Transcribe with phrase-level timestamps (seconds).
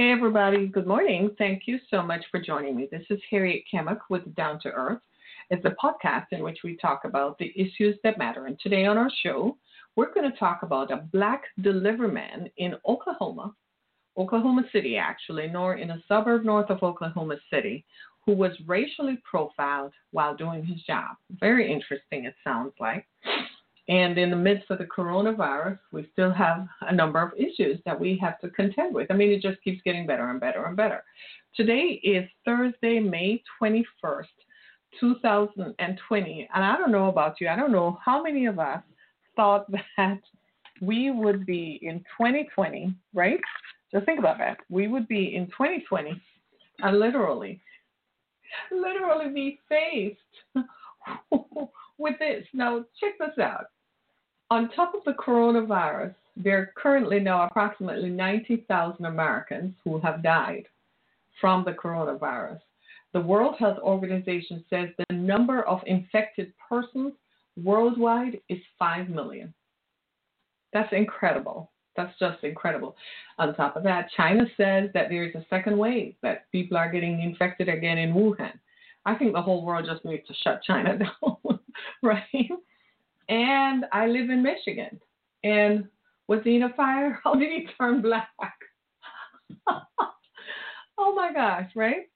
[0.00, 0.66] Hey, everybody.
[0.66, 1.34] Good morning.
[1.36, 2.88] Thank you so much for joining me.
[2.90, 5.02] This is Harriet Kemick with Down to Earth.
[5.50, 8.46] It's a podcast in which we talk about the issues that matter.
[8.46, 9.58] And today on our show,
[9.96, 13.54] we're going to talk about a black delivery man in Oklahoma,
[14.16, 17.84] Oklahoma City, actually, nor in a suburb north of Oklahoma City,
[18.24, 21.16] who was racially profiled while doing his job.
[21.40, 23.06] Very interesting, it sounds like.
[23.90, 27.98] And in the midst of the coronavirus, we still have a number of issues that
[27.98, 29.10] we have to contend with.
[29.10, 31.02] I mean, it just keeps getting better and better and better.
[31.56, 34.26] Today is Thursday, May 21st,
[35.00, 36.48] 2020.
[36.54, 38.80] And I don't know about you, I don't know how many of us
[39.34, 39.66] thought
[39.96, 40.20] that
[40.80, 43.40] we would be in 2020, right?
[43.92, 44.58] Just think about that.
[44.68, 46.12] We would be in 2020
[46.78, 47.60] and literally,
[48.70, 50.20] literally be faced
[51.98, 52.46] with this.
[52.54, 53.66] Now, check this out
[54.50, 60.64] on top of the coronavirus, there are currently now approximately 90,000 Americans who have died
[61.40, 62.60] from the coronavirus.
[63.12, 67.12] The World Health Organization says the number of infected persons
[67.62, 69.52] worldwide is 5 million.
[70.72, 71.70] That's incredible.
[71.96, 72.96] That's just incredible.
[73.38, 77.20] On top of that, China says that there's a second wave, that people are getting
[77.20, 78.52] infected again in Wuhan.
[79.04, 81.58] I think the whole world just needs to shut China down,
[82.02, 82.50] right?
[83.30, 85.00] And I live in Michigan.
[85.44, 85.88] And
[86.28, 87.18] was he in a fire?
[87.24, 88.28] How did he turn black?
[90.98, 92.08] oh my gosh, right?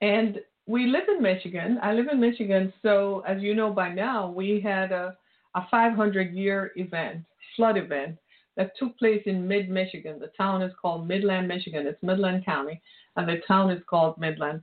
[0.00, 1.78] And we live in Michigan.
[1.82, 5.16] I live in Michigan, so as you know by now, we had a,
[5.54, 7.24] a 500 year event,
[7.56, 8.16] flood event,
[8.56, 10.18] that took place in mid Michigan.
[10.20, 11.86] The town is called Midland, Michigan.
[11.86, 12.80] It's Midland County,
[13.16, 14.60] and the town is called Midland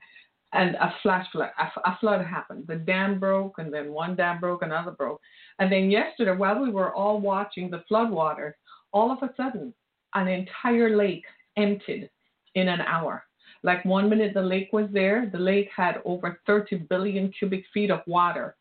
[0.53, 2.65] and a flash flood, a, a, flood happened.
[2.67, 5.21] The dam broke, and then one dam broke, another broke.
[5.59, 8.57] And then yesterday, while we were all watching the flood water,
[8.91, 9.73] all of a sudden,
[10.13, 11.23] an entire lake
[11.57, 12.09] emptied
[12.55, 13.23] in an hour.
[13.63, 17.91] Like one minute the lake was there, the lake had over 30 billion cubic feet
[17.91, 18.55] of water.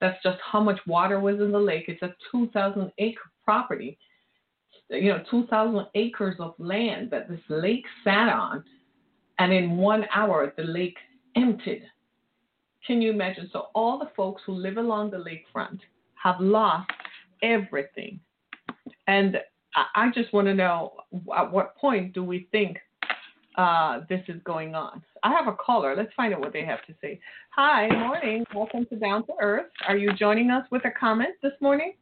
[0.00, 1.86] That's just how much water was in the lake.
[1.88, 3.98] It's a 2,000 acre property,
[4.90, 8.62] you know, 2,000 acres of land that this lake sat on.
[9.38, 10.96] And in one hour, the lake
[11.36, 11.82] emptied.
[12.86, 13.48] Can you imagine?
[13.52, 15.78] So all the folks who live along the lakefront
[16.22, 16.90] have lost
[17.42, 18.20] everything.
[19.06, 19.38] And
[19.94, 20.92] I just want to know
[21.36, 22.78] at what point do we think
[23.56, 25.02] uh, this is going on?
[25.22, 25.94] I have a caller.
[25.96, 27.20] Let's find out what they have to say.
[27.50, 28.44] Hi, morning.
[28.54, 29.70] Welcome to Down to Earth.
[29.88, 31.94] Are you joining us with a comment this morning?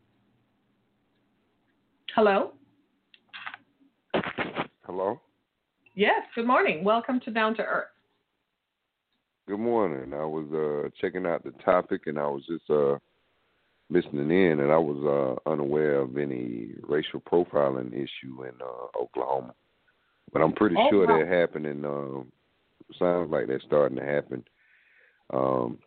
[2.14, 2.52] Hello?
[4.84, 5.20] Hello?
[5.94, 6.84] Yes, good morning.
[6.84, 7.91] Welcome to Down to Earth.
[9.48, 10.14] Good morning.
[10.14, 12.98] I was uh checking out the topic and I was just uh
[13.90, 19.54] listening in and I was uh unaware of any racial profiling issue in uh Oklahoma.
[20.32, 21.18] But I'm pretty oh, sure wow.
[21.18, 22.22] that happening uh
[23.00, 24.44] sounds like that's starting to happen
[25.32, 25.78] um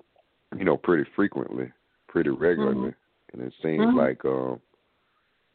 [0.57, 1.71] you know pretty frequently,
[2.09, 2.91] pretty regularly.
[2.91, 3.39] Mm-hmm.
[3.39, 3.97] And it seems mm-hmm.
[3.97, 4.59] like um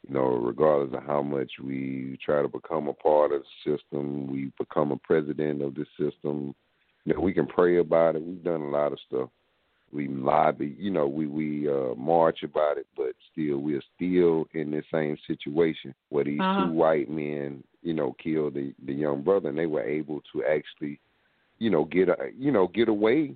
[0.08, 4.32] you know, regardless of how much we try to become a part of the system,
[4.32, 6.54] we become a president of the system,
[7.04, 8.22] you know, we can pray about it.
[8.22, 9.30] We've done a lot of stuff.
[9.92, 14.70] We lobby, you know, we we uh, march about it, but still, we're still in
[14.70, 16.66] the same situation where these uh-huh.
[16.66, 20.44] two white men, you know, killed the the young brother, and they were able to
[20.44, 21.00] actually,
[21.58, 23.34] you know, get a, you know, get away.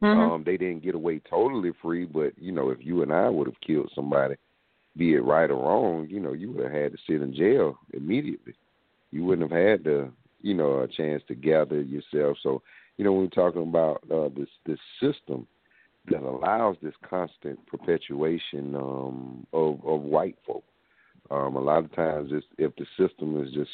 [0.00, 0.20] Mm-hmm.
[0.20, 3.48] Um, they didn't get away totally free, but you know, if you and I would
[3.48, 4.36] have killed somebody,
[4.96, 7.78] be it right or wrong, you know, you would have had to sit in jail
[7.92, 8.54] immediately.
[9.10, 10.10] You wouldn't have had the,
[10.42, 12.36] you know, a chance to gather yourself.
[12.42, 12.62] So
[13.02, 15.44] you know, when we're talking about uh, this this system
[16.08, 20.62] that allows this constant perpetuation um, of of white folk.
[21.28, 23.70] Um, a lot of times, it's, if the system is just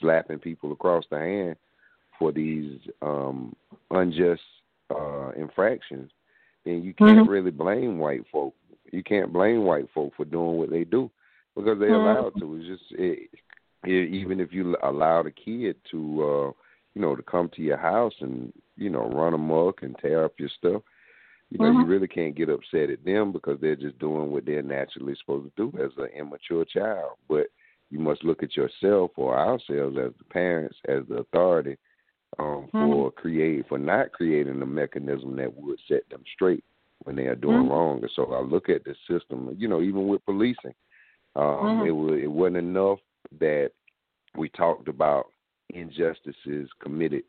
[0.00, 1.56] slapping people across the hand
[2.18, 3.54] for these um,
[3.92, 4.42] unjust
[4.90, 6.10] uh, infractions,
[6.64, 7.30] then you can't mm-hmm.
[7.30, 8.54] really blame white folk.
[8.90, 11.12] You can't blame white folk for doing what they do
[11.54, 12.18] because they're mm-hmm.
[12.18, 12.56] allowed to.
[12.56, 13.30] It's just it,
[13.84, 16.62] it, even if you allow the kid to uh,
[16.94, 20.34] you know, to come to your house and, you know, run amok and tear up
[20.38, 20.82] your stuff.
[21.50, 21.80] You know, mm-hmm.
[21.80, 25.54] you really can't get upset at them because they're just doing what they're naturally supposed
[25.54, 27.12] to do as an immature child.
[27.28, 27.48] But
[27.90, 31.76] you must look at yourself or ourselves as the parents, as the authority,
[32.38, 32.90] um, mm-hmm.
[32.90, 36.64] for create for not creating a mechanism that would set them straight
[37.04, 37.70] when they are doing mm-hmm.
[37.70, 37.98] wrong.
[38.00, 40.74] And so I look at the system, you know, even with policing,
[41.36, 41.86] um, mm-hmm.
[41.86, 42.98] it was it wasn't enough
[43.38, 43.72] that
[44.36, 45.26] we talked about
[45.72, 47.24] injustices committed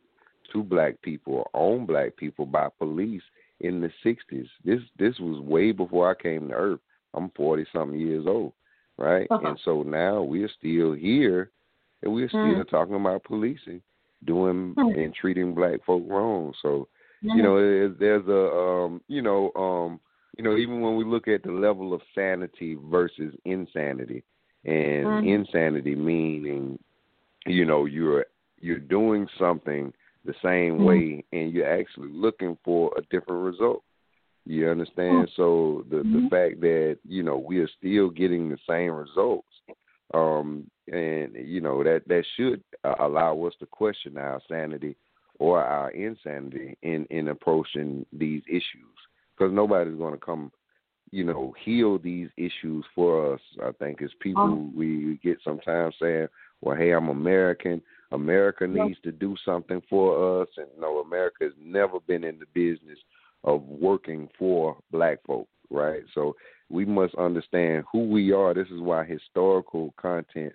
[0.52, 3.22] to black people or on black people by police
[3.60, 4.48] in the 60s.
[4.64, 6.80] This this was way before I came to Earth.
[7.14, 8.52] I'm 40 something years old,
[8.98, 9.26] right?
[9.30, 9.48] Uh-huh.
[9.48, 11.50] And so now we're still here
[12.02, 12.68] and we're still mm.
[12.68, 13.80] talking about policing
[14.26, 15.04] doing mm.
[15.04, 16.52] and treating black folk wrong.
[16.62, 16.88] So,
[17.22, 17.36] mm.
[17.36, 20.00] you know, there's a um, you know, um,
[20.36, 24.24] you know, even when we look at the level of sanity versus insanity,
[24.64, 25.28] and mm-hmm.
[25.28, 26.78] insanity meaning,
[27.46, 28.26] you know, you're
[28.64, 29.92] you're doing something
[30.24, 30.84] the same mm-hmm.
[30.84, 33.82] way and you're actually looking for a different result.
[34.46, 35.28] You understand?
[35.28, 35.32] Mm-hmm.
[35.36, 36.24] So the mm-hmm.
[36.24, 39.48] the fact that you know we are still getting the same results,
[40.12, 44.96] um, and you know that that should uh, allow us to question our sanity
[45.38, 48.94] or our insanity in in approaching these issues
[49.36, 50.52] because nobody's going to come
[51.10, 54.70] you know heal these issues for us i think as people uh-huh.
[54.74, 56.26] we get sometimes saying
[56.60, 57.80] well hey i'm american
[58.12, 62.46] america needs to do something for us and no america has never been in the
[62.54, 62.98] business
[63.44, 66.34] of working for black folk right so
[66.70, 70.52] we must understand who we are this is why historical content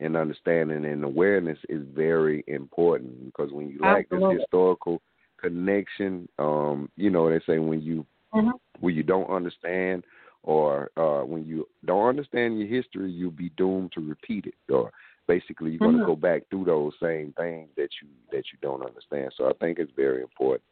[0.00, 5.00] and understanding and awareness is very important because when you lack this historical
[5.42, 8.50] connection, um, you know they say when you mm-hmm.
[8.80, 10.04] when you don't understand
[10.44, 14.54] or uh, when you don't understand your history, you'll be doomed to repeat it.
[14.72, 14.90] Or
[15.26, 16.06] basically, you're going to mm-hmm.
[16.06, 19.32] go back through those same things that you that you don't understand.
[19.36, 20.62] So I think it's very important.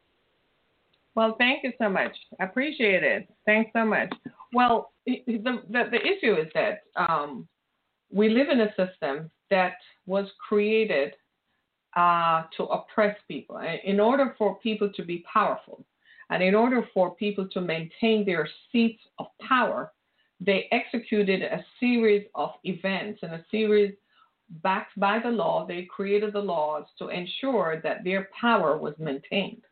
[1.15, 2.17] Well, thank you so much.
[2.39, 3.29] I appreciate it.
[3.45, 4.13] Thanks so much.
[4.53, 7.49] Well, the the, the issue is that um,
[8.13, 9.75] we live in a system that
[10.07, 11.15] was created
[11.97, 13.61] uh, to oppress people.
[13.85, 15.85] In order for people to be powerful,
[16.31, 19.93] and in order for people to maintain their seats of power,
[20.41, 23.95] they executed a series of events and a series
[24.63, 25.67] backed by the law.
[25.67, 29.63] They created the laws to ensure that their power was maintained.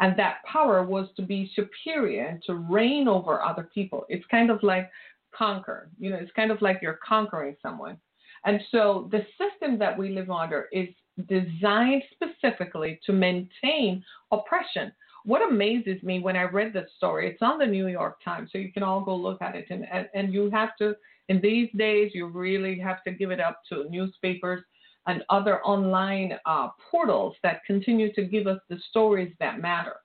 [0.00, 4.06] And that power was to be superior and to reign over other people.
[4.08, 4.90] It's kind of like
[5.34, 5.90] conquer.
[5.98, 7.98] You know, it's kind of like you're conquering someone.
[8.44, 10.88] And so the system that we live under is
[11.28, 14.92] designed specifically to maintain oppression.
[15.24, 18.58] What amazes me when I read this story, it's on the New York Times, so
[18.58, 19.66] you can all go look at it.
[19.70, 20.94] And, and, and you have to,
[21.28, 24.62] in these days, you really have to give it up to newspapers
[25.06, 29.96] and other online uh, portals that continue to give us the stories that matter.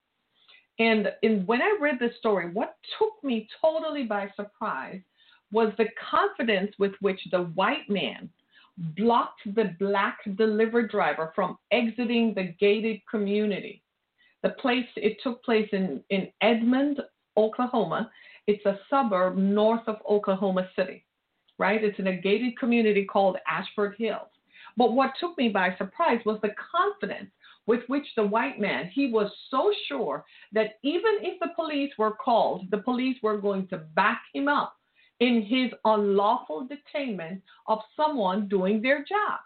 [0.79, 5.01] And in, when I read this story, what took me totally by surprise
[5.51, 8.29] was the confidence with which the white man
[8.97, 13.83] blocked the black delivery driver from exiting the gated community.
[14.41, 17.01] The place it took place in, in Edmond,
[17.37, 18.09] Oklahoma.
[18.47, 21.05] It's a suburb north of Oklahoma City,
[21.57, 21.83] right?
[21.83, 24.29] It's in a gated community called Ashford Hills.
[24.77, 27.29] But what took me by surprise was the confidence
[27.65, 32.15] with which the white man, he was so sure that even if the police were
[32.15, 34.75] called, the police were going to back him up
[35.19, 39.39] in his unlawful detainment of someone doing their job.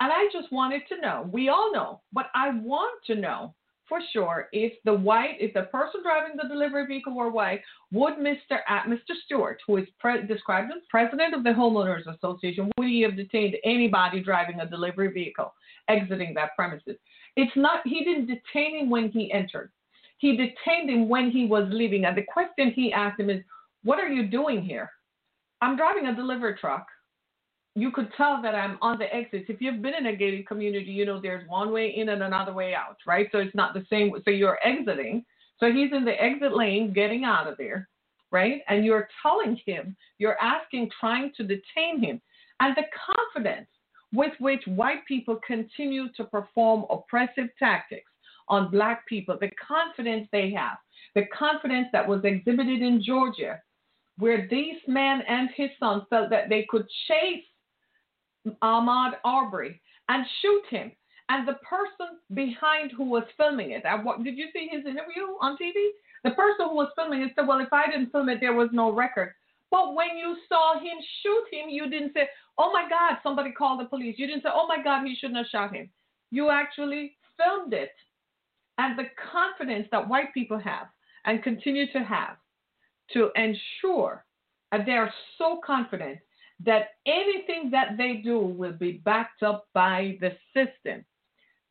[0.00, 3.54] And I just wanted to know, we all know, but I want to know
[3.88, 7.60] for sure if the white, if the person driving the delivery vehicle were white,
[7.92, 8.58] would Mr.
[8.68, 9.14] Uh, Mr.
[9.24, 13.56] Stewart, who is pre- described as president of the homeowners association, would he have detained
[13.64, 15.52] anybody driving a delivery vehicle
[15.88, 16.96] exiting that premises?
[17.36, 17.80] It's not.
[17.84, 19.70] He didn't detain him when he entered.
[20.18, 22.04] He detained him when he was leaving.
[22.04, 23.42] And the question he asked him is,
[23.82, 24.90] "What are you doing here?"
[25.60, 26.86] I'm driving a delivery truck.
[27.76, 29.46] You could tell that I'm on the exits.
[29.48, 32.52] If you've been in a gated community, you know there's one way in and another
[32.52, 33.28] way out, right?
[33.32, 34.12] So it's not the same.
[34.24, 35.24] So you're exiting.
[35.58, 37.88] So he's in the exit lane getting out of there,
[38.30, 38.62] right?
[38.68, 42.20] And you're telling him, you're asking, trying to detain him.
[42.60, 42.84] And the
[43.34, 43.68] confidence
[44.12, 48.10] with which white people continue to perform oppressive tactics
[48.48, 50.78] on black people, the confidence they have,
[51.16, 53.60] the confidence that was exhibited in Georgia
[54.18, 57.44] where this man and his son felt that they could chase
[58.62, 60.92] Ahmaud Arbery and shoot him.
[61.30, 63.82] And the person behind who was filming it,
[64.22, 65.72] did you see his interview on TV?
[66.22, 68.68] The person who was filming it said, Well, if I didn't film it, there was
[68.72, 69.32] no record.
[69.70, 73.80] But when you saw him shoot him, you didn't say, Oh my God, somebody called
[73.80, 74.16] the police.
[74.18, 75.88] You didn't say, Oh my God, he shouldn't have shot him.
[76.30, 77.90] You actually filmed it.
[78.78, 80.88] And the confidence that white people have
[81.24, 82.36] and continue to have
[83.12, 84.24] to ensure
[84.72, 86.18] that they are so confident
[86.60, 91.04] that anything that they do will be backed up by the system.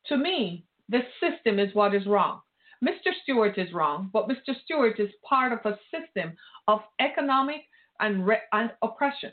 [0.06, 2.40] To me, the system is what is wrong.
[2.84, 3.12] Mr.
[3.22, 4.54] Stewart is wrong, but Mr.
[4.64, 6.36] Stewart is part of a system
[6.68, 7.62] of economic
[8.00, 9.30] and, re- and oppression.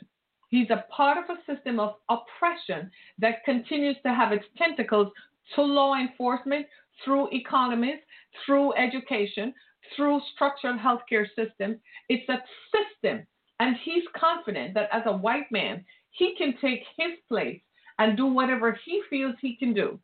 [0.48, 5.12] He's a part of a system of oppression that continues to have its tentacles
[5.54, 6.66] to law enforcement
[7.04, 7.98] through economies,
[8.44, 9.52] through education,
[9.96, 11.78] through structural healthcare systems.
[12.08, 12.38] It's a
[12.72, 13.26] system.
[13.60, 17.60] And he's confident that as a white man, he can take his place
[17.98, 19.98] and do whatever he feels he can do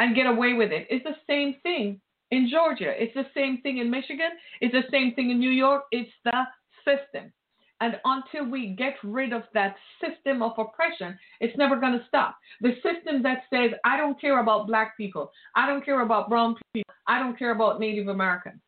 [0.00, 0.86] and get away with it.
[0.90, 2.92] It's the same thing in Georgia.
[3.00, 4.30] It's the same thing in Michigan.
[4.60, 5.84] It's the same thing in New York.
[5.92, 6.44] It's the
[6.84, 7.32] system.
[7.80, 12.36] And until we get rid of that system of oppression, it's never going to stop.
[12.60, 16.56] The system that says, I don't care about black people, I don't care about brown
[16.74, 18.60] people, I don't care about Native Americans.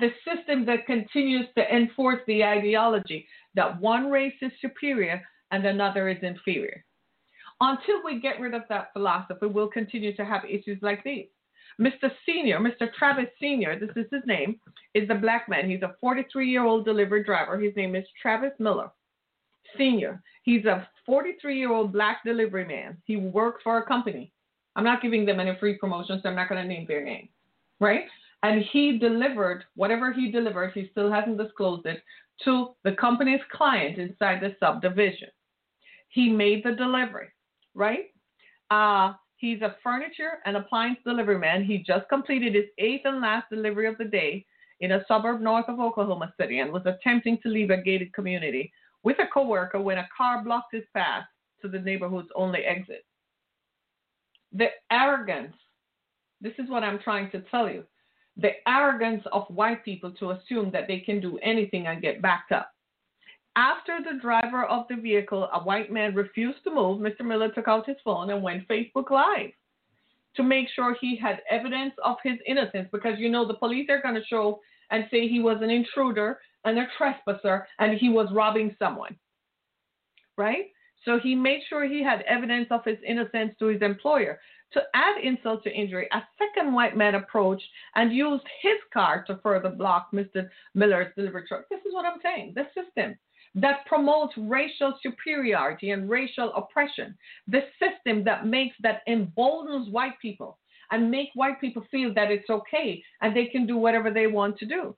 [0.00, 6.08] The system that continues to enforce the ideology that one race is superior and another
[6.08, 6.84] is inferior.
[7.60, 11.26] Until we get rid of that philosophy, we'll continue to have issues like these.
[11.78, 12.10] Mr.
[12.26, 12.92] Senior, Mr.
[12.98, 14.58] Travis Senior, this is his name,
[14.94, 15.68] is the black man.
[15.68, 17.58] He's a 43 year old delivery driver.
[17.58, 18.90] His name is Travis Miller
[19.76, 20.22] Senior.
[20.42, 22.96] He's a 43 year old black delivery man.
[23.04, 24.32] He works for a company.
[24.76, 27.28] I'm not giving them any free promotions, so I'm not going to name their name,
[27.80, 28.04] right?
[28.42, 32.02] And he delivered whatever he delivered, he still hasn't disclosed it,
[32.44, 35.28] to the company's client inside the subdivision.
[36.08, 37.28] He made the delivery,
[37.74, 38.06] right?
[38.70, 41.64] Uh, He's a furniture and appliance delivery man.
[41.64, 44.44] He just completed his eighth and last delivery of the day
[44.80, 48.70] in a suburb north of Oklahoma City and was attempting to leave a gated community
[49.02, 51.24] with a coworker when a car blocked his path
[51.62, 53.06] to the neighborhood's only exit.
[54.52, 55.56] The arrogance,
[56.42, 57.84] this is what I'm trying to tell you.
[58.36, 62.52] The arrogance of white people to assume that they can do anything and get backed
[62.52, 62.72] up.
[63.56, 67.24] After the driver of the vehicle, a white man, refused to move, Mr.
[67.24, 69.50] Miller took out his phone and went Facebook Live
[70.36, 74.00] to make sure he had evidence of his innocence because you know the police are
[74.00, 74.60] going to show
[74.90, 79.16] and say he was an intruder and a trespasser and he was robbing someone.
[80.36, 80.66] Right?
[81.04, 84.38] So he made sure he had evidence of his innocence to his employer.
[84.72, 87.64] To add insult to injury, a second white man approached
[87.96, 90.48] and used his car to further block Mr.
[90.74, 91.68] Miller's delivery truck.
[91.68, 92.54] This is what I'm saying.
[92.54, 93.16] The system
[93.56, 97.16] that promotes racial superiority and racial oppression,
[97.48, 100.58] the system that makes that emboldens white people
[100.92, 104.56] and make white people feel that it's okay and they can do whatever they want
[104.58, 104.94] to do.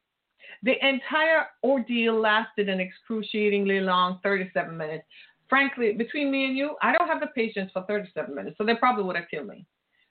[0.63, 5.05] The entire ordeal lasted an excruciatingly long 37 minutes.
[5.53, 8.75] Frankly, between me and you, I don't have the patience for 37 minutes, so they
[8.75, 9.67] probably would have killed me.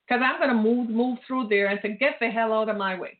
[0.07, 2.77] Because I'm going to move move through there and say, get the hell out of
[2.77, 3.17] my way.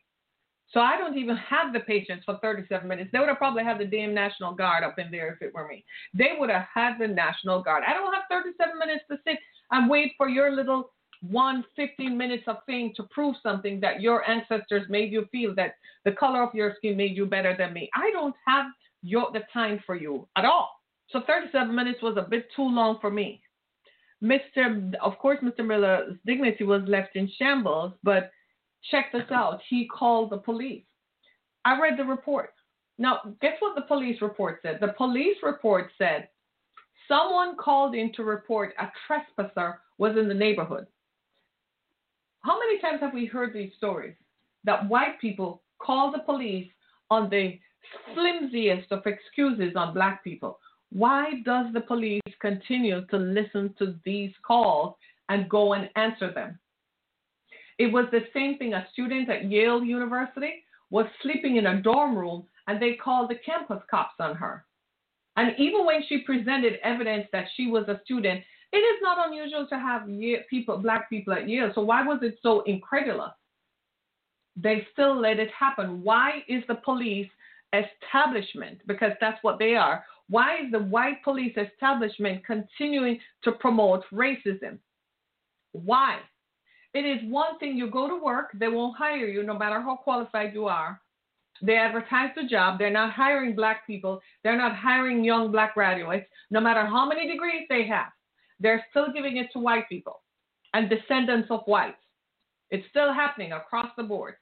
[0.70, 3.10] So I don't even have the patience for 37 minutes.
[3.12, 5.66] They would have probably had the damn National Guard up in there if it were
[5.66, 5.84] me.
[6.14, 7.82] They would have had the National Guard.
[7.88, 9.40] I don't have 37 minutes to sit
[9.72, 14.24] and wait for your little one 15 minutes of fame to prove something that your
[14.30, 15.74] ancestors made you feel that
[16.04, 17.90] the color of your skin made you better than me.
[17.96, 18.66] I don't have
[19.02, 20.81] your, the time for you at all.
[21.12, 23.42] So 37 minutes was a bit too long for me.
[24.22, 24.94] Mr.
[25.02, 25.66] Of course, Mr.
[25.66, 28.30] Miller's dignity was left in shambles, but
[28.90, 29.60] check this out.
[29.68, 30.84] He called the police.
[31.64, 32.54] I read the report.
[32.98, 34.78] Now, guess what the police report said?
[34.80, 36.28] The police report said
[37.08, 40.86] someone called in to report a trespasser was in the neighborhood.
[42.40, 44.14] How many times have we heard these stories
[44.64, 46.70] that white people call the police
[47.10, 47.58] on the
[48.14, 50.58] flimsiest of excuses on black people?
[50.92, 54.94] Why does the police continue to listen to these calls
[55.28, 56.58] and go and answer them?
[57.78, 58.74] It was the same thing.
[58.74, 63.36] A student at Yale University was sleeping in a dorm room and they called the
[63.36, 64.66] campus cops on her.
[65.36, 69.66] And even when she presented evidence that she was a student, it is not unusual
[69.68, 70.06] to have
[70.50, 71.72] people, black people at Yale.
[71.74, 73.32] So why was it so incredulous?
[74.56, 76.02] They still let it happen.
[76.02, 77.28] Why is the police
[77.72, 84.02] establishment, because that's what they are, why is the white police establishment continuing to promote
[84.10, 84.78] racism?
[85.72, 86.20] Why?
[86.94, 89.96] It is one thing you go to work, they won't hire you no matter how
[89.96, 90.98] qualified you are.
[91.60, 92.78] They advertise the job.
[92.78, 94.22] They're not hiring black people.
[94.42, 98.10] They're not hiring young black graduates, no matter how many degrees they have.
[98.58, 100.22] They're still giving it to white people
[100.72, 102.02] and descendants of whites.
[102.70, 104.36] It's still happening across the board.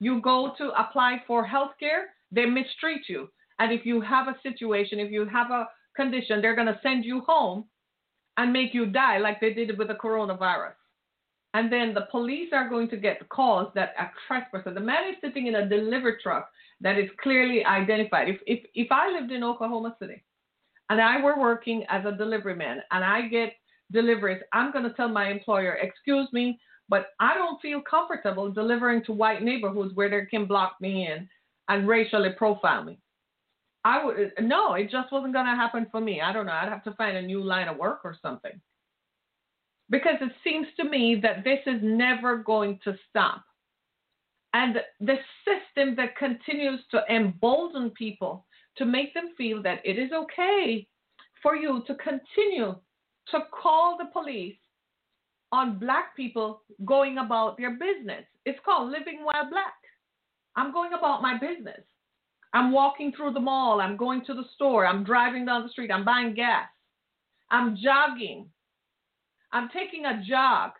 [0.00, 3.28] You go to apply for health care, they mistreat you.
[3.58, 7.04] And if you have a situation, if you have a condition, they're going to send
[7.04, 7.64] you home
[8.36, 10.74] and make you die like they did with the coronavirus.
[11.54, 15.16] And then the police are going to get calls that a trespasser, the man is
[15.20, 16.48] sitting in a delivery truck
[16.80, 18.28] that is clearly identified.
[18.28, 20.22] If, if, if I lived in Oklahoma City
[20.90, 23.54] and I were working as a delivery man and I get
[23.90, 29.04] deliveries, I'm going to tell my employer, excuse me, but I don't feel comfortable delivering
[29.04, 31.28] to white neighborhoods where they can block me in
[31.68, 32.98] and racially profile me.
[33.88, 36.20] I would uh, no, it just wasn't going to happen for me.
[36.20, 36.52] I don't know.
[36.52, 38.60] I'd have to find a new line of work or something
[39.88, 43.42] because it seems to me that this is never going to stop.
[44.52, 45.16] And the
[45.46, 50.86] system that continues to embolden people to make them feel that it is okay
[51.42, 52.76] for you to continue
[53.30, 54.56] to call the police
[55.50, 58.24] on black people going about their business.
[58.44, 59.74] It's called living while black.
[60.56, 61.80] I'm going about my business.
[62.54, 63.80] I'm walking through the mall.
[63.80, 64.86] I'm going to the store.
[64.86, 65.90] I'm driving down the street.
[65.90, 66.68] I'm buying gas.
[67.50, 68.46] I'm jogging.
[69.52, 70.72] I'm taking a jog.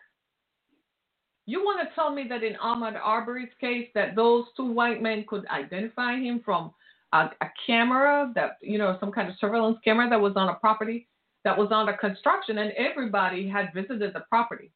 [1.45, 5.25] You want to tell me that in Ahmaud Arbery's case that those two white men
[5.27, 6.71] could identify him from
[7.11, 10.55] a, a camera that you know some kind of surveillance camera that was on a
[10.55, 11.07] property
[11.43, 14.71] that was under construction and everybody had visited the property.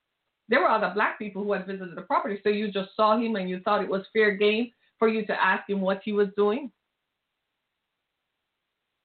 [0.50, 3.36] There were other black people who had visited the property, so you just saw him
[3.36, 6.30] and you thought it was fair game for you to ask him what he was
[6.36, 6.72] doing.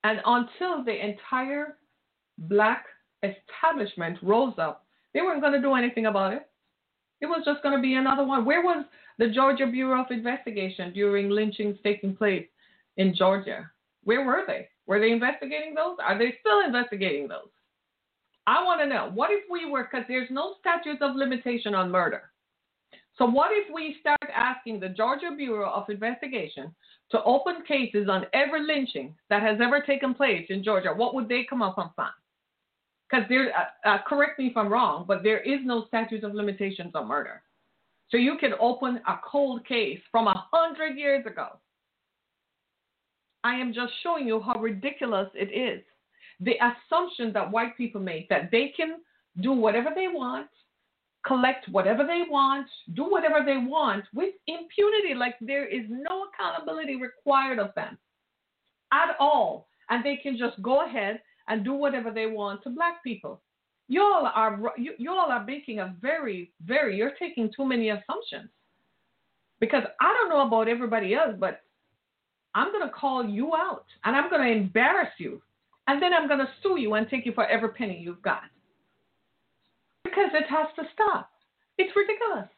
[0.09, 1.77] And until the entire
[2.38, 2.87] black
[3.23, 6.49] establishment rose up, they weren't going to do anything about it.
[7.21, 8.47] It was just going to be another one.
[8.47, 8.87] Where was
[9.19, 12.47] the Georgia Bureau of Investigation during lynchings taking place
[12.97, 13.71] in Georgia?
[14.05, 14.69] Where were they?
[14.87, 15.99] Were they investigating those?
[16.03, 17.50] Are they still investigating those?
[18.47, 21.91] I want to know what if we were, because there's no statutes of limitation on
[21.91, 22.31] murder.
[23.19, 26.73] So, what if we start asking the Georgia Bureau of Investigation
[27.11, 30.93] to open cases on every lynching that has ever taken place in Georgia?
[30.95, 32.11] What would they come up find?
[33.11, 36.35] Because there, uh, uh, correct me if I'm wrong, but there is no statute of
[36.35, 37.43] limitations on murder.
[38.11, 41.59] So you can open a cold case from a hundred years ago.
[43.43, 45.83] I am just showing you how ridiculous it is.
[46.41, 48.99] The assumption that white people make that they can
[49.41, 50.49] do whatever they want,
[51.29, 56.97] collect whatever they want, do whatever they want with impunity, like there is no accountability
[56.97, 57.97] required of them
[58.93, 59.69] at all.
[59.91, 63.41] And they can just go ahead and do whatever they want to black people.
[63.89, 68.51] Y'all are you, y'all are making a very very you're taking too many assumptions.
[69.61, 71.63] Because I don't know about everybody else, but
[72.55, 75.43] I'm going to call you out and I'm going to embarrass you.
[75.87, 78.43] And then I'm going to sue you and take you for every penny you've got.
[80.09, 81.31] Because it has to stop.
[81.77, 82.49] It's ridiculous.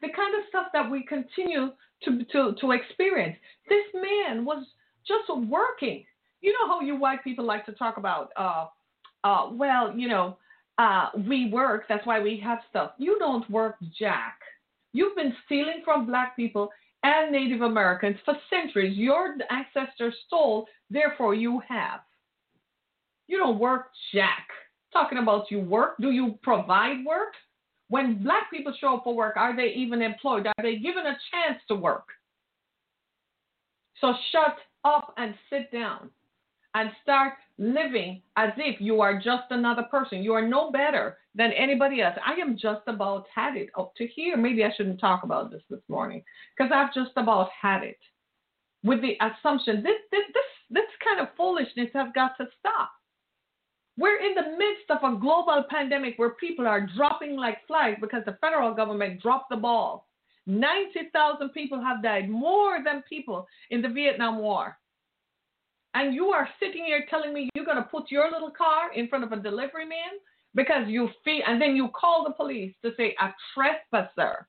[0.00, 1.72] The kind of stuff that we continue
[2.04, 3.36] to, to, to experience.
[3.68, 4.64] This man was
[5.06, 6.04] just working
[6.42, 8.66] you know how you white people like to talk about, uh,
[9.24, 10.36] uh, well, you know,
[10.78, 12.92] uh, we work, that's why we have stuff.
[12.98, 14.38] You don't work jack.
[14.92, 16.68] You've been stealing from black people
[17.04, 18.96] and Native Americans for centuries.
[18.96, 22.00] Your ancestors stole, therefore you have.
[23.28, 24.48] You don't work jack.
[24.92, 27.32] Talking about you work, do you provide work?
[27.88, 30.46] When black people show up for work, are they even employed?
[30.46, 32.08] Are they given a chance to work?
[34.00, 36.10] So shut up and sit down
[36.74, 40.22] and start living as if you are just another person.
[40.22, 42.16] You are no better than anybody else.
[42.24, 44.36] I am just about had it up to here.
[44.36, 46.22] Maybe I shouldn't talk about this this morning
[46.56, 47.98] because I've just about had it
[48.82, 52.90] with the assumption this this this, this kind of foolishness has got to stop.
[53.98, 58.22] We're in the midst of a global pandemic where people are dropping like flies because
[58.24, 60.08] the federal government dropped the ball.
[60.46, 64.76] 90,000 people have died, more than people in the Vietnam War
[65.94, 69.08] and you are sitting here telling me you're going to put your little car in
[69.08, 70.18] front of a delivery man
[70.54, 74.46] because you feel, and then you call the police to say a trespasser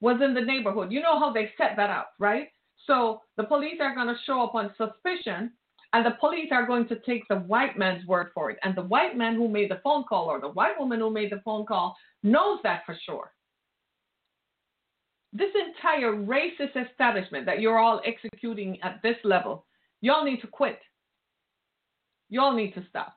[0.00, 0.92] was in the neighborhood.
[0.92, 2.48] You know how they set that up, right?
[2.86, 5.52] So the police are going to show up on suspicion,
[5.92, 8.58] and the police are going to take the white man's word for it.
[8.62, 11.32] And the white man who made the phone call or the white woman who made
[11.32, 13.32] the phone call knows that for sure.
[15.32, 19.66] This entire racist establishment that you're all executing at this level
[20.00, 20.78] Y'all need to quit.
[22.28, 23.16] Y'all need to stop.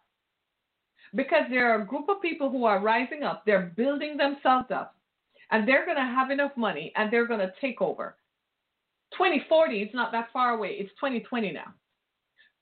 [1.13, 4.95] Because there are a group of people who are rising up, they're building themselves up,
[5.51, 8.15] and they're going to have enough money and they're going to take over.
[9.13, 10.77] 2040 is not that far away.
[10.79, 11.73] It's 2020 now.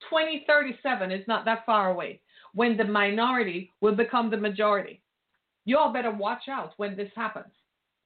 [0.10, 2.22] 2037 is not that far away
[2.54, 5.02] when the minority will become the majority.
[5.66, 7.54] You all better watch out when this happens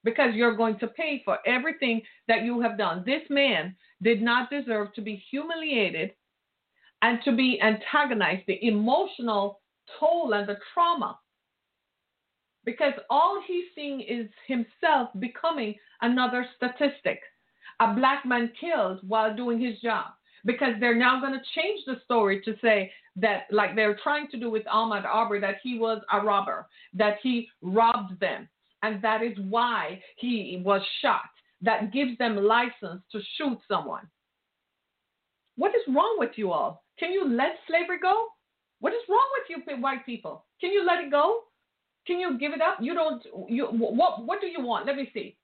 [0.04, 3.04] because you're going to pay for everything that you have done.
[3.06, 6.12] This man did not deserve to be humiliated
[7.02, 9.62] and to be antagonized, the emotional
[10.00, 11.20] toll and the trauma.
[12.66, 17.20] Because all he's seeing is himself becoming another statistic.
[17.80, 20.12] A black man killed while doing his job.
[20.46, 24.38] Because they're now going to change the story to say that, like they're trying to
[24.38, 28.50] do with Ahmaud Arbery, that he was a robber, that he robbed them,
[28.82, 31.30] and that is why he was shot.
[31.62, 34.06] That gives them license to shoot someone.
[35.56, 36.84] What is wrong with you all?
[37.00, 38.28] Can you let slavery go?
[38.82, 40.46] What is wrong with you white people?
[40.60, 41.44] Can you let it go?
[42.06, 42.80] Can you give it up?
[42.82, 43.24] You don't.
[43.48, 44.26] You what?
[44.26, 44.86] What do you want?
[44.86, 45.38] Let me see.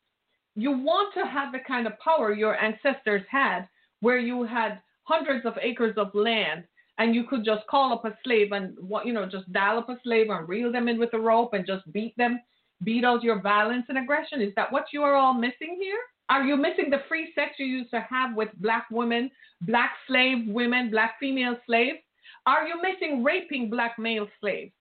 [0.56, 3.70] You want to have the kind of power your ancestors had,
[4.02, 6.64] where you had hundreds of acres of land
[7.00, 9.98] and you could just call up a slave and you know just dial up a
[10.04, 12.40] slave and reel them in with a rope and just beat them
[12.84, 14.42] beat out your violence and aggression.
[14.42, 16.00] Is that what you are all missing here?
[16.30, 20.48] Are you missing the free sex you used to have with black women black slave
[20.48, 22.00] women black female slaves?
[22.46, 24.72] Are you missing raping black male slaves?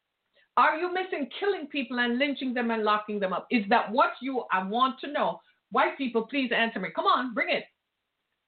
[0.57, 3.47] Are you missing killing people and lynching them and locking them up?
[3.51, 5.41] Is that what you i want to know?
[5.71, 6.89] White people please answer me.
[6.95, 7.65] Come on bring it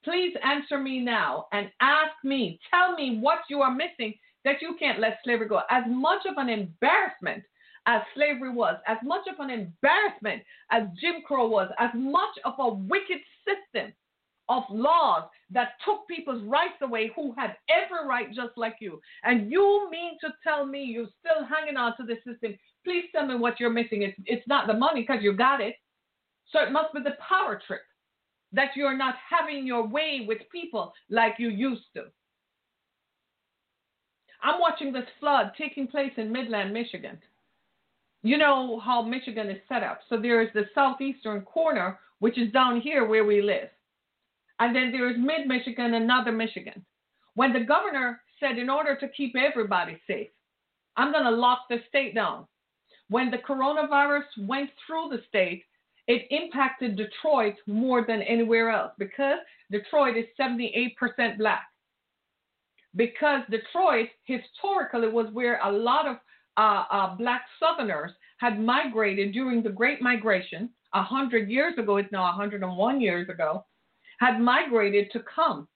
[0.04, 4.74] Please answer me now and ask me, tell me what you are missing that you
[4.78, 5.60] can't let slavery go.
[5.70, 7.42] As much of an embarrassment
[7.86, 12.54] as slavery was, as much of an embarrassment as Jim Crow was, as much of
[12.58, 13.92] a wicked system
[14.48, 19.00] of laws that took people's rights away who had every right just like you.
[19.22, 22.56] And you mean to tell me you're still hanging on to this system?
[22.84, 24.02] Please tell me what you're missing.
[24.02, 25.74] It's, it's not the money because you got it.
[26.52, 27.82] So it must be the power trip
[28.52, 32.04] that you're not having your way with people like you used to.
[34.42, 37.18] I'm watching this flood taking place in Midland, Michigan.
[38.22, 40.00] You know how Michigan is set up.
[40.08, 43.68] So there is the southeastern corner, which is down here where we live.
[44.58, 46.84] And then there is mid Michigan another Michigan.
[47.34, 50.28] When the governor said, in order to keep everybody safe,
[50.96, 52.46] I'm going to lock the state down.
[53.08, 55.64] When the coronavirus went through the state,
[56.10, 59.38] it impacted Detroit more than anywhere else because
[59.70, 61.62] Detroit is 78% black.
[62.96, 66.16] Because Detroit historically was where a lot of
[66.56, 72.24] uh, uh, black Southerners had migrated during the Great Migration, 100 years ago, it's now
[72.24, 73.64] 101 years ago,
[74.18, 75.68] had migrated to come.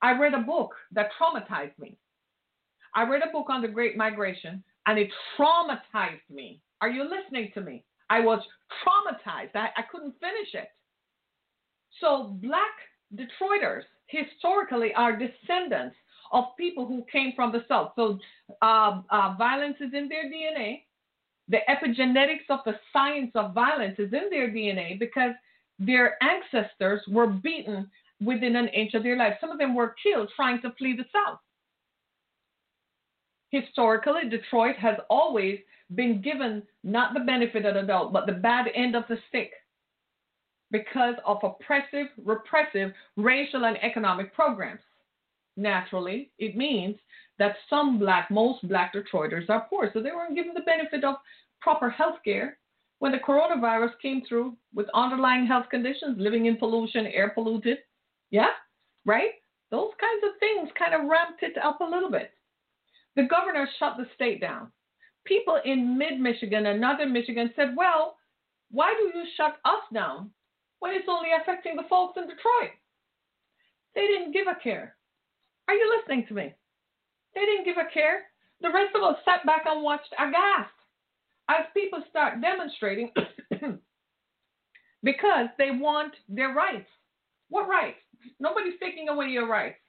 [0.00, 1.98] I read a book that traumatized me.
[2.94, 6.60] I read a book on the Great Migration and it traumatized me.
[6.80, 7.84] Are you listening to me?
[8.12, 8.40] I was
[8.84, 9.54] traumatized.
[9.54, 10.68] I, I couldn't finish it.
[11.98, 12.76] So, black
[13.14, 15.96] Detroiters historically are descendants
[16.30, 17.92] of people who came from the South.
[17.96, 18.18] So,
[18.60, 20.82] uh, uh, violence is in their DNA.
[21.48, 25.32] The epigenetics of the science of violence is in their DNA because
[25.78, 27.90] their ancestors were beaten
[28.22, 29.34] within an inch of their life.
[29.40, 31.38] Some of them were killed trying to flee the South.
[33.52, 35.58] Historically, Detroit has always
[35.94, 39.52] been given not the benefit of the doubt, but the bad end of the stick
[40.70, 44.80] because of oppressive, repressive racial and economic programs.
[45.58, 46.96] Naturally, it means
[47.38, 51.16] that some black, most black Detroiters are poor, so they weren't given the benefit of
[51.60, 52.56] proper health care.
[53.00, 57.78] When the coronavirus came through with underlying health conditions, living in pollution, air polluted,
[58.30, 58.52] yeah,
[59.04, 59.32] right?
[59.70, 62.32] Those kinds of things kind of ramped it up a little bit.
[63.16, 64.72] The governor shut the state down
[65.24, 68.16] people in mid Michigan and northern Michigan said, well,
[68.70, 70.30] why do you shut us down
[70.80, 72.72] when it's only affecting the folks in Detroit?
[73.94, 74.96] They didn't give a care.
[75.68, 76.54] Are you listening to me?
[77.34, 78.24] They didn't give a care.
[78.60, 80.70] The rest of us sat back and watched aghast
[81.48, 83.10] as people start demonstrating
[85.02, 86.88] because they want their rights.
[87.48, 87.98] What rights?
[88.40, 89.81] Nobody's taking away your rights.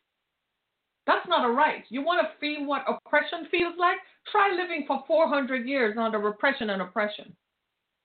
[1.06, 1.84] That's not a right.
[1.90, 3.98] You want to feel what oppression feels like?
[4.32, 7.36] Try living for 400 years under repression and oppression.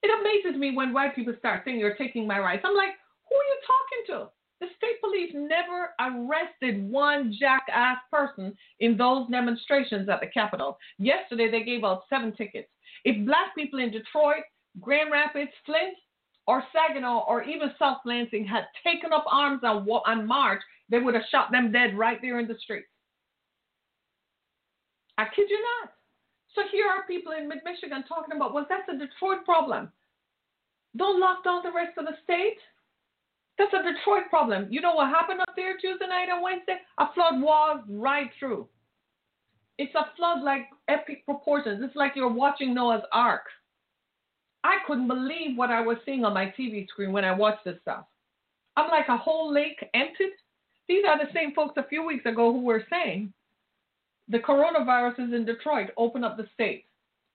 [0.02, 2.64] It amazes me when white people start saying you're taking my rights.
[2.64, 2.94] I'm like,
[3.28, 4.30] who are you talking to?
[4.60, 10.78] The state police never arrested one jackass person in those demonstrations at the Capitol.
[10.98, 12.68] Yesterday, they gave out seven tickets.
[13.04, 14.42] If black people in Detroit,
[14.80, 15.94] Grand Rapids, Flint,
[16.48, 21.12] or Saginaw, or even South Lansing had taken up arms on, on March, they would
[21.12, 22.84] have shot them dead right there in the street.
[25.18, 25.92] I kid you not.
[26.54, 29.92] So here are people in mid Michigan talking about, well, that's a Detroit problem.
[30.96, 32.56] Don't lock down the rest of the state.
[33.58, 34.68] That's a Detroit problem.
[34.70, 36.78] You know what happened up there Tuesday night and Wednesday?
[36.98, 38.66] A flood was right through.
[39.76, 41.82] It's a flood like epic proportions.
[41.84, 43.42] It's like you're watching Noah's Ark.
[44.64, 47.80] I couldn't believe what I was seeing on my TV screen when I watched this
[47.82, 48.04] stuff.
[48.76, 50.32] I'm like a whole lake emptied.
[50.88, 53.32] These are the same folks a few weeks ago who were saying
[54.28, 55.90] the coronavirus is in Detroit.
[55.96, 56.86] Open up the state.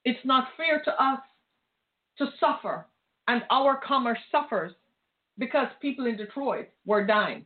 [0.05, 1.19] It's not fair to us
[2.17, 2.86] to suffer,
[3.27, 4.73] and our commerce suffers
[5.38, 7.45] because people in Detroit were dying.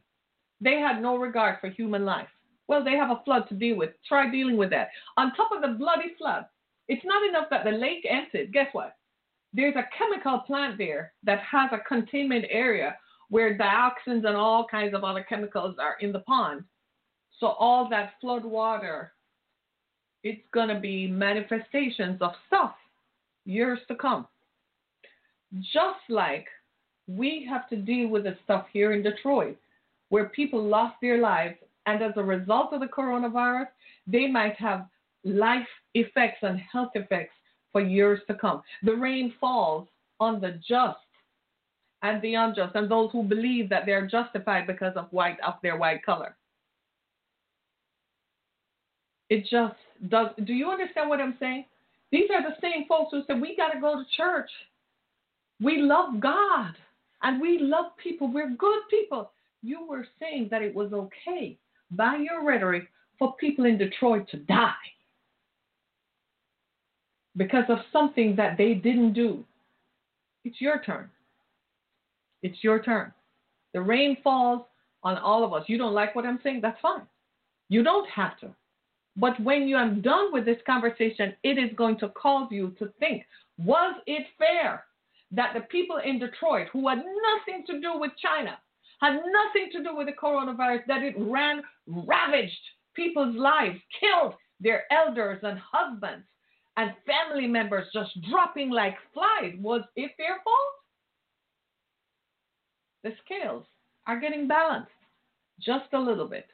[0.60, 2.28] They had no regard for human life.
[2.68, 3.92] Well, they have a flood to deal with.
[4.08, 4.90] Try dealing with that.
[5.16, 6.46] On top of the bloody flood,
[6.88, 8.52] it's not enough that the lake emptied.
[8.52, 8.96] Guess what?
[9.54, 12.98] There's a chemical plant there that has a containment area
[13.30, 16.64] where dioxins and all kinds of other chemicals are in the pond.
[17.40, 19.14] So all that flood water
[20.24, 22.74] it's going to be manifestations of stuff
[23.46, 24.28] years to come.
[25.60, 26.48] Just like
[27.08, 29.58] we have to deal with the stuff here in Detroit,
[30.10, 31.56] where people lost their lives
[31.86, 33.68] And as a result of the coronavirus,
[34.06, 34.88] they might have
[35.24, 37.37] life effects and health effects
[37.78, 38.63] for years to come.
[38.82, 39.88] The rain falls
[40.20, 40.98] on the just
[42.02, 45.78] and the unjust and those who believe that they're justified because of white of their
[45.78, 46.36] white color.
[49.30, 49.76] It just
[50.10, 51.66] does do you understand what I'm saying?
[52.12, 54.50] These are the same folks who said we gotta go to church.
[55.62, 56.74] We love God
[57.22, 58.34] and we love people.
[58.34, 59.32] We're good people.
[59.62, 61.60] You were saying that it was okay
[61.92, 62.88] by your rhetoric
[63.20, 64.74] for people in Detroit to die
[67.38, 69.43] because of something that they didn't do.
[70.43, 71.10] It's your turn.
[72.41, 73.13] It's your turn.
[73.73, 74.63] The rain falls
[75.04, 75.63] on all of us.
[75.67, 76.60] You don't like what I'm saying?
[76.62, 77.04] That's fine.
[77.69, 78.50] You don't have to.
[79.15, 82.89] But when you are done with this conversation, it is going to cause you to
[83.00, 83.23] think
[83.58, 84.84] was it fair
[85.32, 88.58] that the people in Detroit who had nothing to do with China,
[89.02, 92.54] had nothing to do with the coronavirus, that it ran, ravaged
[92.95, 96.26] people's lives, killed their elders and husbands
[96.78, 99.54] and family members just dropping like flies?
[99.60, 100.58] Was it their fault?
[103.04, 103.66] The scales
[104.06, 104.92] are getting balanced
[105.60, 106.46] just a little bit.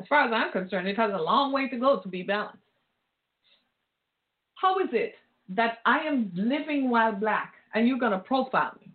[0.00, 2.58] As far as I'm concerned, it has a long way to go to be balanced.
[4.54, 5.14] How is it
[5.50, 8.92] that I am living while black and you're going to profile me?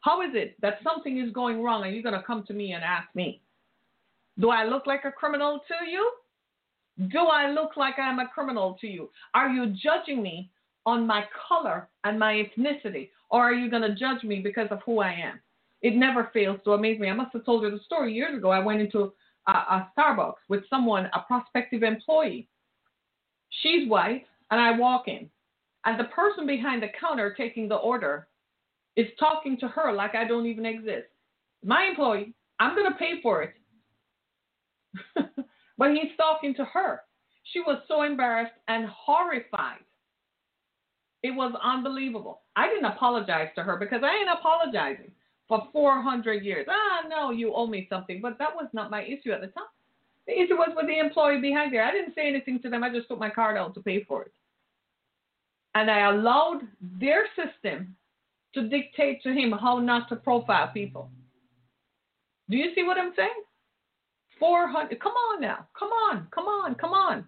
[0.00, 2.72] How is it that something is going wrong and you're going to come to me
[2.72, 3.40] and ask me?
[4.40, 6.10] Do I look like a criminal to you?
[7.10, 9.10] Do I look like I'm a criminal to you?
[9.34, 10.50] Are you judging me
[10.86, 13.10] on my color and my ethnicity?
[13.30, 15.40] Or are you going to judge me because of who I am?
[15.82, 17.08] It never fails to amaze me.
[17.08, 18.50] I must have told you the story years ago.
[18.50, 19.12] I went into
[19.48, 22.48] a, a Starbucks with someone, a prospective employee.
[23.62, 25.28] She's white, and I walk in.
[25.84, 28.28] And the person behind the counter taking the order
[28.96, 31.08] is talking to her like I don't even exist.
[31.62, 33.54] My employee, I'm going to pay for it.
[35.78, 37.02] but he's talking to her.
[37.52, 39.84] She was so embarrassed and horrified.
[41.22, 42.42] It was unbelievable.
[42.56, 45.10] I didn't apologize to her because I ain't apologizing
[45.48, 46.66] for 400 years.
[46.68, 48.20] Ah, no, you owe me something.
[48.20, 49.64] But that was not my issue at the time.
[50.26, 51.84] The issue was with the employee behind there.
[51.84, 52.82] I didn't say anything to them.
[52.82, 54.32] I just took my card out to pay for it.
[55.74, 57.96] And I allowed their system
[58.54, 61.10] to dictate to him how not to profile people.
[62.48, 63.30] Do you see what I'm saying?
[64.38, 65.00] 400.
[65.00, 65.66] Come on now.
[65.78, 66.26] Come on.
[66.34, 66.74] Come on.
[66.74, 67.26] Come on.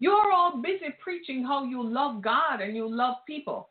[0.00, 3.70] You're all busy preaching how you love God and you love people.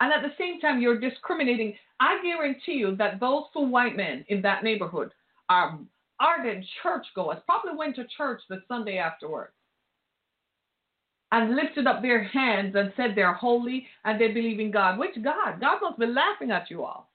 [0.00, 1.74] And at the same time, you're discriminating.
[2.00, 5.12] I guarantee you that those two white men in that neighborhood
[5.48, 5.78] are
[6.18, 9.52] ardent churchgoers, probably went to church the Sunday afterwards
[11.32, 14.98] and lifted up their hands and said they're holy and they believe in God.
[14.98, 15.60] Which God?
[15.60, 17.10] God must be laughing at you all.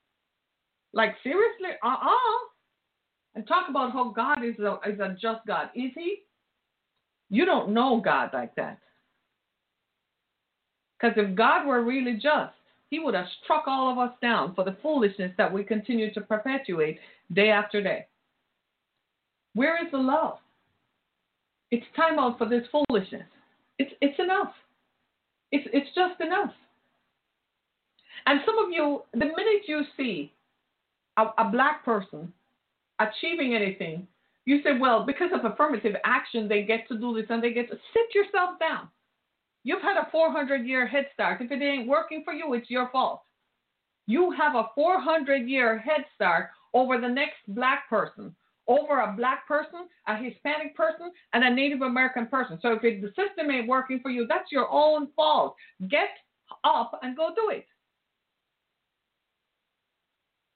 [0.94, 1.70] Like, seriously?
[1.84, 2.08] Uh uh-uh.
[2.08, 2.55] uh
[3.36, 5.69] And talk about how God is a, is a just God.
[5.76, 6.24] Is He?
[7.30, 8.80] You don't know God like that.
[10.98, 12.54] Because if God were really just,
[12.89, 16.21] he would have struck all of us down for the foolishness that we continue to
[16.21, 17.00] perpetuate
[17.34, 18.06] day after day.
[19.54, 20.38] Where is the love?
[21.71, 23.28] It's time out for this foolishness.
[23.80, 24.54] It's, it's enough.
[25.52, 26.54] It's, it's just enough.
[28.28, 30.32] And some of you, the minute you see
[31.17, 32.32] a, a black person
[32.99, 34.08] achieving anything,
[34.45, 37.69] you say, well, because of affirmative action, they get to do this and they get
[37.69, 38.89] to sit yourself down.
[39.63, 41.41] You've had a 400 year head start.
[41.41, 43.23] If it ain't working for you, it's your fault.
[44.05, 48.36] You have a 400 year head start over the next black person,
[48.67, 52.60] over a black person, a Hispanic person, and a Native American person.
[52.62, 55.55] So if it, the system ain't working for you, that's your own fault.
[55.89, 56.10] Get
[56.63, 57.65] up and go do it.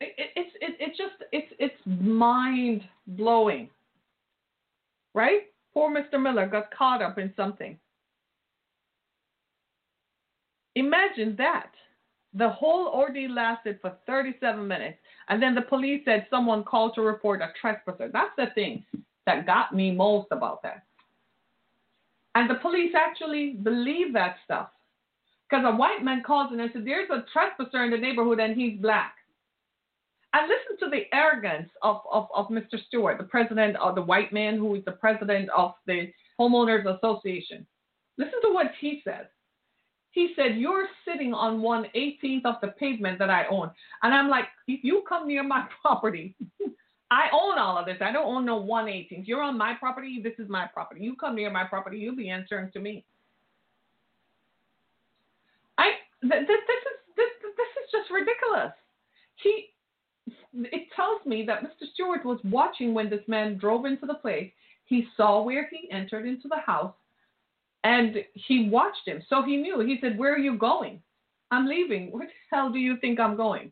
[0.01, 3.69] It, it it's it, it's just it's it's mind blowing,
[5.13, 5.43] right?
[5.73, 6.21] Poor Mr.
[6.21, 7.77] Miller got caught up in something.
[10.75, 11.71] Imagine that.
[12.33, 14.97] The whole ordeal lasted for 37 minutes.
[15.29, 18.09] And then the police said someone called to report a trespasser.
[18.11, 18.85] That's the thing
[19.25, 20.83] that got me most about that.
[22.35, 24.69] And the police actually believe that stuff.
[25.49, 28.79] Because a white man calls and said, There's a trespasser in the neighborhood and he's
[28.79, 29.15] black.
[30.33, 32.83] And listen to the arrogance of, of, of Mr.
[32.87, 37.65] Stewart, the president of the white man who is the president of the Homeowners Association.
[38.17, 39.25] Listen to what he says.
[40.11, 43.71] He said, You're sitting on one eighteenth of the pavement that I own.
[44.03, 46.35] And I'm like, If you come near my property,
[47.11, 47.97] I own all of this.
[48.01, 49.27] I don't own no one eighteenth.
[49.27, 50.19] You're on my property.
[50.23, 51.01] This is my property.
[51.01, 53.03] You come near my property, you'll be answering to me.
[55.77, 58.73] I th- this, this is this this is just ridiculous.
[59.41, 59.69] He
[60.53, 61.87] it tells me that Mr.
[61.93, 64.51] Stewart was watching when this man drove into the place.
[64.85, 66.93] He saw where he entered into the house
[67.83, 69.21] and he watched him.
[69.29, 69.79] So he knew.
[69.81, 71.01] He said, Where are you going?
[71.51, 72.11] I'm leaving.
[72.11, 73.71] Where the hell do you think I'm going?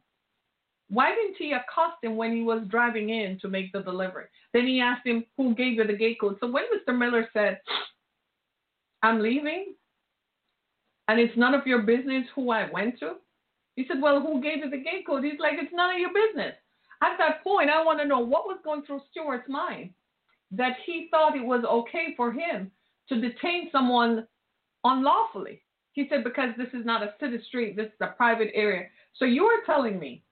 [0.90, 4.26] Why didn't he accost him when he was driving in to make the delivery?
[4.54, 6.38] Then he asked him who gave you the gate code.
[6.40, 6.98] So when Mr.
[6.98, 7.60] Miller said,
[9.04, 9.74] I'm leaving,
[11.08, 13.16] and it's none of your business who I went to,
[13.76, 15.24] he said, Well, who gave you the gate code?
[15.24, 16.56] He's like, It's none of your business.
[17.02, 19.92] At that point, I want to know what was going through Stewart's mind
[20.52, 22.72] that he thought it was okay for him
[23.10, 24.26] to detain someone
[24.84, 25.62] unlawfully.
[25.94, 28.88] He said, Because this is not a city street, this is a private area.
[29.16, 30.24] So you are telling me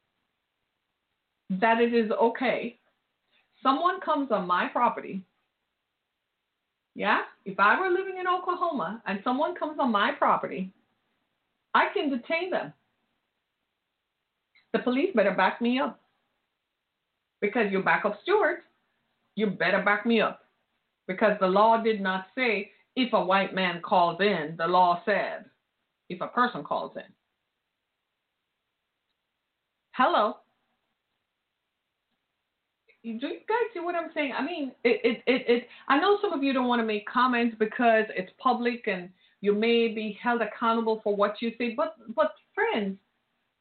[1.50, 2.80] that it is okay.
[3.62, 5.24] Someone comes on my property.
[6.96, 10.72] Yeah, if I were living in Oklahoma and someone comes on my property,
[11.74, 12.74] I can detain them.
[14.72, 16.00] The police better back me up.
[17.42, 18.60] Because you back up Stewart,
[19.36, 20.42] you better back me up.
[21.08, 25.46] Because the law did not say if a white man calls in, the law said
[26.10, 27.04] if a person calls in.
[29.92, 30.36] Hello
[33.14, 34.34] do you guys see what I'm saying?
[34.36, 37.08] I mean, it, it, it, it, I know some of you don't want to make
[37.08, 39.10] comments because it's public and
[39.42, 42.98] you may be held accountable for what you say, but, but friends,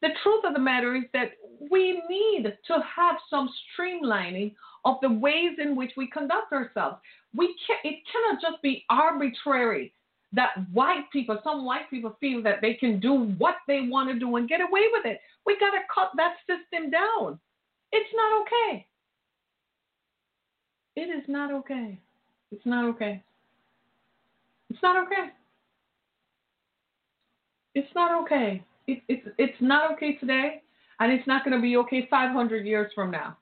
[0.05, 1.31] the truth of the matter is that
[1.71, 4.53] we need to have some streamlining
[4.85, 6.97] of the ways in which we conduct ourselves.
[7.35, 9.91] We can it cannot just be arbitrary
[10.33, 14.19] that white people, some white people feel that they can do what they want to
[14.19, 15.19] do and get away with it.
[15.45, 17.39] We got to cut that system down.
[17.91, 18.85] It's not okay.
[20.95, 21.97] It is not okay.
[22.51, 23.23] It's not okay.
[24.69, 25.29] It's not okay.
[27.73, 28.63] It's not okay.
[28.87, 30.61] It, it's it's not okay today,
[30.99, 33.37] and it's not going to be okay 500 years from now.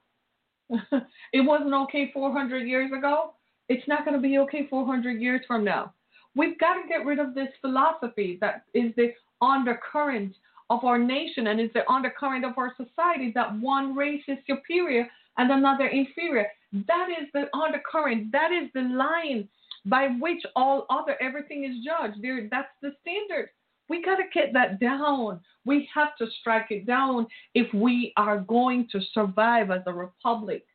[0.70, 3.34] it wasn't okay 400 years ago.
[3.70, 5.94] It's not going to be okay 400 years from now.
[6.36, 10.36] We've got to get rid of this philosophy that is the undercurrent
[10.70, 15.08] of our nation and is the undercurrent of our society that one race is superior
[15.38, 16.48] and another inferior.
[16.88, 18.32] That is the undercurrent.
[18.32, 19.48] That is the line
[19.86, 22.22] by which all other everything is judged.
[22.22, 23.50] There, that's the standard.
[23.90, 25.42] We got to get that down.
[25.66, 30.66] We have to strike it down if we are going to survive as a republic.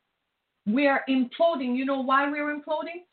[0.65, 1.75] We are imploding.
[1.75, 3.03] You know why we're imploding?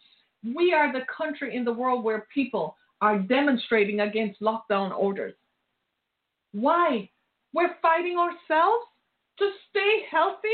[0.55, 5.35] We are the country in the world where people are demonstrating against lockdown orders.
[6.53, 7.11] Why?
[7.53, 8.85] We're fighting ourselves
[9.39, 10.49] to stay healthy?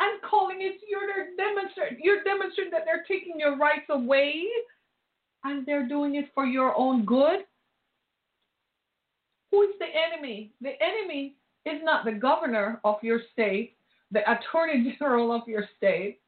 [0.00, 4.44] I'm calling it you're demonstrating you're demonstrating that they're taking your rights away
[5.44, 7.40] and they're doing it for your own good.
[9.50, 10.52] Who is the enemy?
[10.60, 13.76] The enemy is not the governor of your state,
[14.12, 16.20] the attorney general of your state.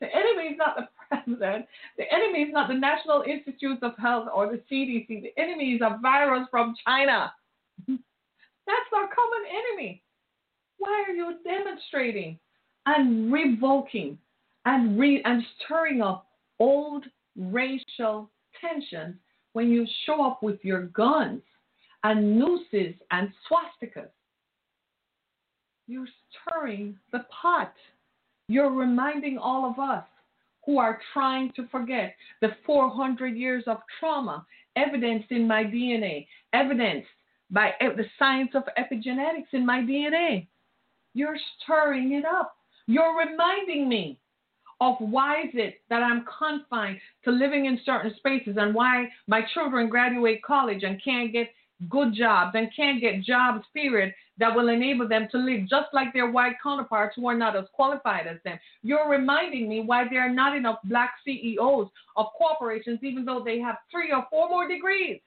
[0.00, 1.66] The enemy is not the president.
[1.98, 5.08] The enemy is not the National Institutes of Health or the CDC.
[5.08, 7.32] The enemy is a virus from China.
[7.88, 10.02] That's our common enemy.
[10.78, 12.38] Why are you demonstrating?
[12.86, 14.18] and revoking
[14.64, 16.26] and re and stirring up
[16.58, 17.04] old
[17.36, 18.30] racial
[18.60, 19.16] tensions
[19.52, 21.42] when you show up with your guns
[22.04, 24.08] and nooses and swastikas.
[25.86, 27.72] You're stirring the pot.
[28.48, 30.04] You're reminding all of us
[30.64, 37.08] who are trying to forget the 400 years of trauma evidenced in my DNA, evidenced
[37.50, 40.46] by the science of epigenetics in my DNA.
[41.14, 42.56] You're stirring it up.
[42.86, 44.18] You're reminding me
[44.80, 49.42] of why is it that I'm confined to living in certain spaces and why my
[49.52, 51.48] children graduate college and can't get
[51.88, 56.12] good jobs and can't get jobs, period, that will enable them to live just like
[56.12, 58.58] their white counterparts who are not as qualified as them.
[58.82, 63.58] You're reminding me why there are not enough black CEOs of corporations, even though they
[63.60, 65.20] have three or four more degrees.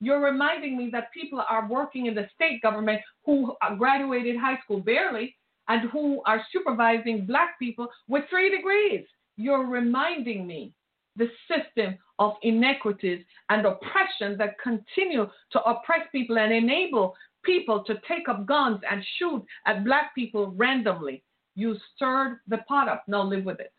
[0.00, 4.80] You're reminding me that people are working in the state government who graduated high school
[4.80, 5.34] barely
[5.68, 9.04] and who are supervising black people with three degrees.
[9.36, 10.72] You're reminding me
[11.16, 17.14] the system of inequities and oppression that continue to oppress people and enable
[17.44, 21.22] people to take up guns and shoot at black people randomly.
[21.54, 23.04] You stirred the pot up.
[23.06, 23.72] Now live with it.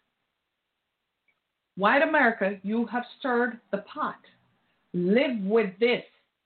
[1.75, 4.17] White America, you have stirred the pot.
[4.93, 6.03] Live with this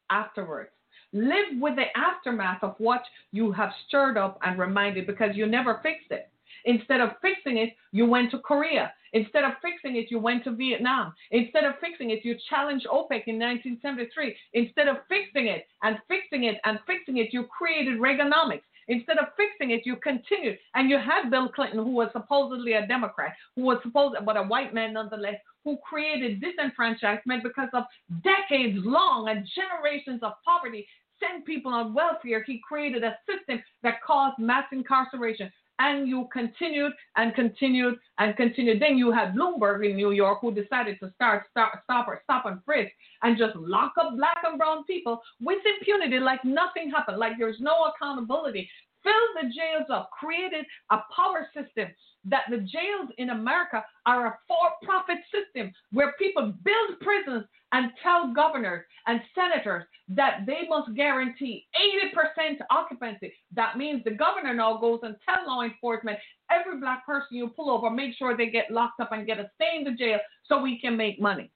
[0.10, 0.72] afterwards.
[1.14, 5.80] Live with the aftermath of what you have stirred up and reminded because you never
[5.84, 6.30] fixed it.
[6.66, 8.94] Instead of fixing it, you went to Korea.
[9.14, 11.14] Instead of fixing it, you went to Vietnam.
[11.32, 14.36] Instead of fixing it, you challenged OPEC in 1973.
[14.54, 18.64] Instead of fixing it and fixing it and fixing it, you created Reaganomics.
[18.88, 20.58] Instead of fixing it, you continued.
[20.76, 24.44] And you had Bill Clinton, who was supposedly a Democrat, who was supposed, but a
[24.44, 27.84] white man nonetheless, who created disenfranchisement because of
[28.24, 30.88] decades long and generations of poverty,
[31.22, 32.44] sent people on welfare.
[32.44, 35.52] He created a system that caused mass incarceration
[35.82, 38.80] and you continued and continued and continued.
[38.82, 42.46] Then you had Bloomberg in New York who decided to start stop stop or stop
[42.46, 42.92] and frisk
[43.24, 47.60] and just lock up black and brown people with impunity like nothing happened, like there's
[47.60, 48.70] no accountability.
[49.04, 51.90] Fill the jails up, created a power system
[52.26, 58.34] that the jails in America are a for-profit system where people build prisons and tell
[58.34, 61.66] governors and senators that they must guarantee
[62.14, 63.34] 80% occupancy.
[63.56, 66.20] That means the governor now goes and tell law enforcement
[66.52, 69.50] every black person you pull over, make sure they get locked up and get a
[69.56, 71.52] stay in the jail so we can make money.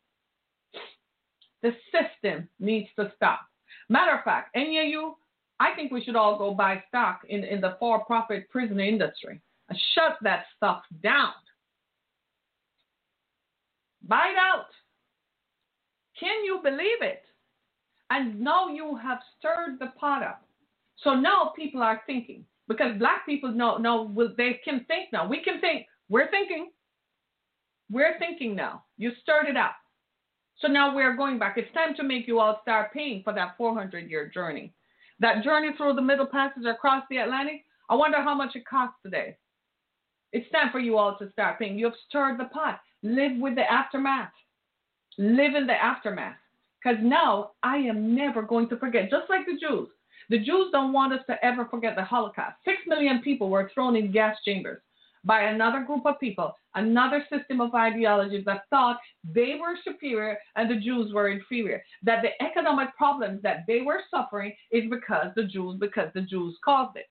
[1.62, 3.42] The system needs to stop.
[3.90, 5.16] Matter of fact, any of you,
[5.60, 9.42] I think we should all go buy stock in, in the for-profit prison industry
[9.94, 11.32] shut that stuff down.
[14.04, 14.68] Buy it out.
[16.20, 17.24] Can you believe it?
[18.12, 20.46] And now you have stirred the pot up.
[20.98, 25.28] So now people are thinking because black people know know they can think now.
[25.28, 25.88] We can think.
[26.08, 26.72] We're thinking.
[27.92, 28.84] We're thinking now.
[28.98, 29.76] You stirred it up.
[30.60, 31.58] So now we're going back.
[31.58, 34.74] It's time to make you all start paying for that 400 year journey.
[35.20, 37.64] That journey through the Middle Passage across the Atlantic.
[37.90, 39.38] I wonder how much it costs today.
[40.34, 41.80] It's time for you all to start paying.
[41.80, 42.82] You have stirred the pot.
[43.04, 44.32] Live with the aftermath.
[45.18, 46.36] Live in the aftermath.
[46.84, 49.88] Because now I am never going to forget, just like the Jews.
[50.30, 52.58] The Jews don't want us to ever forget the Holocaust.
[52.66, 54.82] Six million people were thrown in gas chambers
[55.24, 58.98] by another group of people, another system of ideologies that thought
[59.34, 61.84] they were superior and the Jews were inferior.
[62.04, 66.58] That the economic problems that they were suffering is because the Jews, because the Jews
[66.64, 67.06] caused it.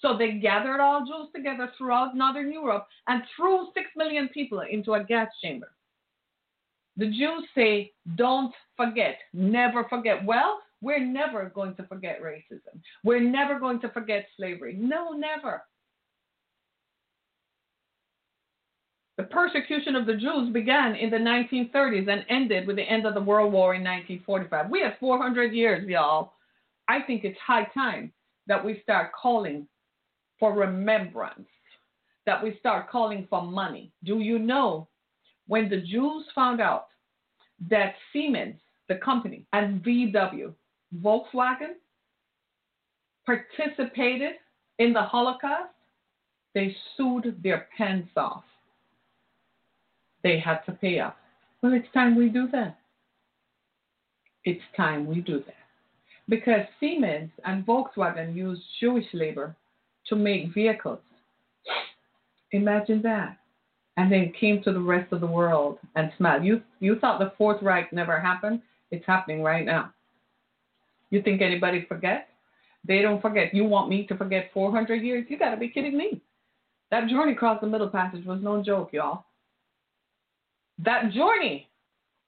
[0.00, 4.94] So they gathered all Jews together throughout Northern Europe and threw six million people into
[4.94, 5.72] a gas chamber.
[6.98, 10.24] The Jews say, don't forget, never forget.
[10.24, 12.80] Well, we're never going to forget racism.
[13.04, 14.76] We're never going to forget slavery.
[14.78, 15.62] No, never.
[19.16, 23.14] The persecution of the Jews began in the 1930s and ended with the end of
[23.14, 24.70] the World War in 1945.
[24.70, 26.34] We have 400 years, y'all.
[26.88, 28.12] I think it's high time
[28.46, 29.66] that we start calling
[30.38, 31.48] for remembrance,
[32.26, 33.90] that we start calling for money.
[34.04, 34.86] Do you know
[35.46, 36.88] when the Jews found out
[37.70, 40.52] that Siemens, the company, and VW,
[41.00, 41.74] Volkswagen,
[43.24, 44.32] participated
[44.78, 45.72] in the Holocaust,
[46.54, 48.44] they sued their pants off.
[50.26, 51.16] They had to pay up.
[51.62, 52.76] Well, it's time we do that.
[54.42, 55.54] It's time we do that.
[56.28, 59.54] Because Siemens and Volkswagen used Jewish labor
[60.08, 60.98] to make vehicles.
[62.50, 63.38] Imagine that
[63.96, 66.44] and then came to the rest of the world and smiled.
[66.44, 68.62] You you thought the Fourth Reich never happened?
[68.90, 69.94] It's happening right now.
[71.10, 72.30] You think anybody forget?
[72.84, 73.54] They don't forget.
[73.54, 75.26] You want me to forget 400 years?
[75.28, 76.20] You got to be kidding me.
[76.90, 79.22] That journey across the Middle Passage was no joke, y'all.
[80.78, 81.68] That journey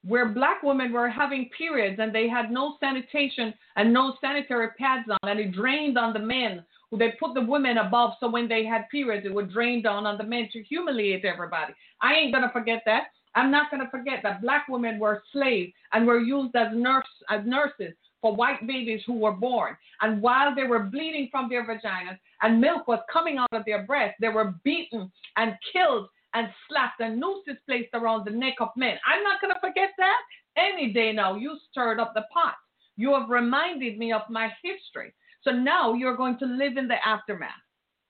[0.03, 5.07] where black women were having periods and they had no sanitation and no sanitary pads
[5.09, 6.63] on and it drained on the men
[6.97, 10.17] they put the women above so when they had periods, it would drain down on
[10.17, 11.73] the men to humiliate everybody.
[12.01, 13.07] I ain't to forget that.
[13.35, 17.45] I'm not to forget that black women were slaves and were used as, nurse, as
[17.45, 19.77] nurses for white babies who were born.
[20.01, 23.83] And while they were bleeding from their vaginas and milk was coming out of their
[23.83, 28.69] breasts, they were beaten and killed and slapped and nooses placed around the neck of
[28.75, 28.97] men.
[29.05, 30.19] I'm not going to forget that.
[30.57, 32.55] Any day now, you stirred up the pot.
[32.97, 35.13] You have reminded me of my history.
[35.41, 37.51] So now you're going to live in the aftermath.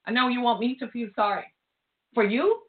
[0.08, 1.46] I know you want me to feel sorry.
[2.14, 2.62] For you,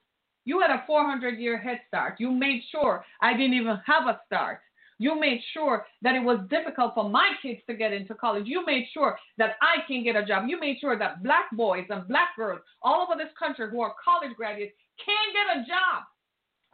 [0.44, 2.16] you had a 400 year head start.
[2.18, 4.60] You made sure I didn't even have a start.
[5.00, 8.44] You made sure that it was difficult for my kids to get into college.
[8.46, 10.44] You made sure that I can get a job.
[10.46, 13.94] You made sure that black boys and black girls all over this country who are
[14.04, 16.04] college graduates can get a job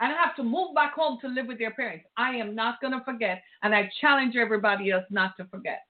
[0.01, 2.03] and have to move back home to live with their parents.
[2.17, 5.85] I am not going to forget, and I challenge everybody else not to forget.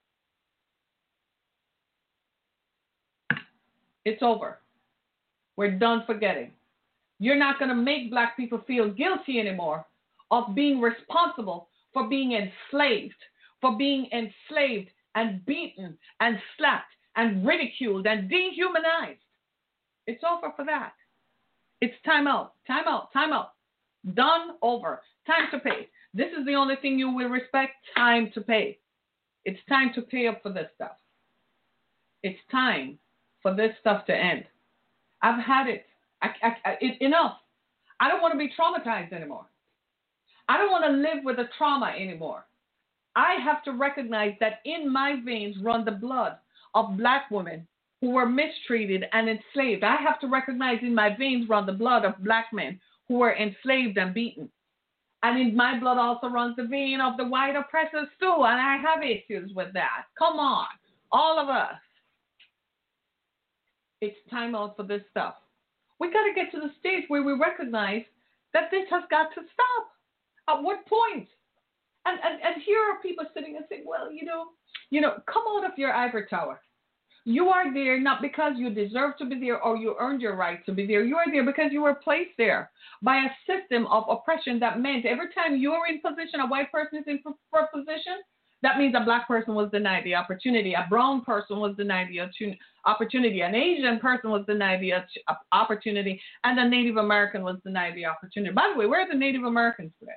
[4.04, 4.60] It's over.
[5.56, 6.52] We're done forgetting.
[7.18, 9.84] You're not going to make black people feel guilty anymore
[10.30, 13.14] of being responsible for being enslaved,
[13.60, 19.20] for being enslaved and beaten and slapped and ridiculed and dehumanized.
[20.06, 20.92] It's over for that.
[21.80, 23.52] It's time out, time out, time out.
[24.14, 25.02] Done, over.
[25.26, 25.88] Time to pay.
[26.14, 28.78] This is the only thing you will respect time to pay.
[29.44, 30.96] It's time to pay up for this stuff.
[32.22, 32.98] It's time
[33.42, 34.44] for this stuff to end.
[35.22, 35.86] I've had it.
[36.22, 37.36] I, I, I, it enough.
[38.00, 39.46] I don't want to be traumatized anymore.
[40.48, 42.44] I don't want to live with a trauma anymore.
[43.14, 46.36] I have to recognize that in my veins run the blood
[46.74, 47.66] of black women
[48.00, 49.82] who were mistreated and enslaved.
[49.82, 53.34] I have to recognize in my veins run the blood of black men who were
[53.34, 54.48] enslaved and beaten.
[55.22, 58.44] And in my blood also runs the vein of the white oppressors too.
[58.44, 60.04] And I have issues with that.
[60.16, 60.66] Come on,
[61.10, 61.74] all of us.
[64.00, 65.34] It's time out for this stuff.
[65.98, 68.04] We got to get to the stage where we recognize
[68.54, 69.90] that this has got to stop.
[70.48, 71.28] At what point?
[72.06, 74.46] And, and, and here are people sitting and saying, well, you know,
[74.90, 76.60] you know, come out of your ivory tower.
[77.24, 80.64] You are there not because you deserve to be there or you earned your right
[80.64, 81.04] to be there.
[81.04, 82.70] You are there because you were placed there
[83.02, 86.72] by a system of oppression that meant every time you are in position, a white
[86.72, 88.14] person is in position,
[88.62, 92.20] that means a black person was denied the opportunity, a brown person was denied the
[92.86, 94.94] opportunity, an Asian person was denied the
[95.52, 98.52] opportunity, and a Native American was denied the opportunity.
[98.52, 100.12] By the way, where are the Native Americans today?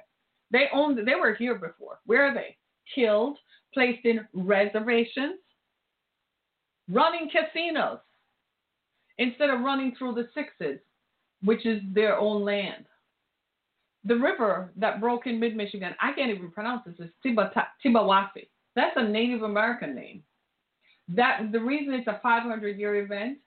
[0.51, 1.99] They owned, they were here before.
[2.05, 2.57] Where are they?
[2.93, 3.37] Killed,
[3.73, 5.39] placed in reservations,
[6.89, 7.99] running casinos
[9.17, 10.79] instead of running through the sixes,
[11.43, 12.85] which is their own land.
[14.03, 18.47] The river that broke in mid Michigan, I can't even pronounce this, is Tibawassee.
[18.75, 20.23] That's a Native American name.
[21.09, 23.37] That the reason it's a 500 year event,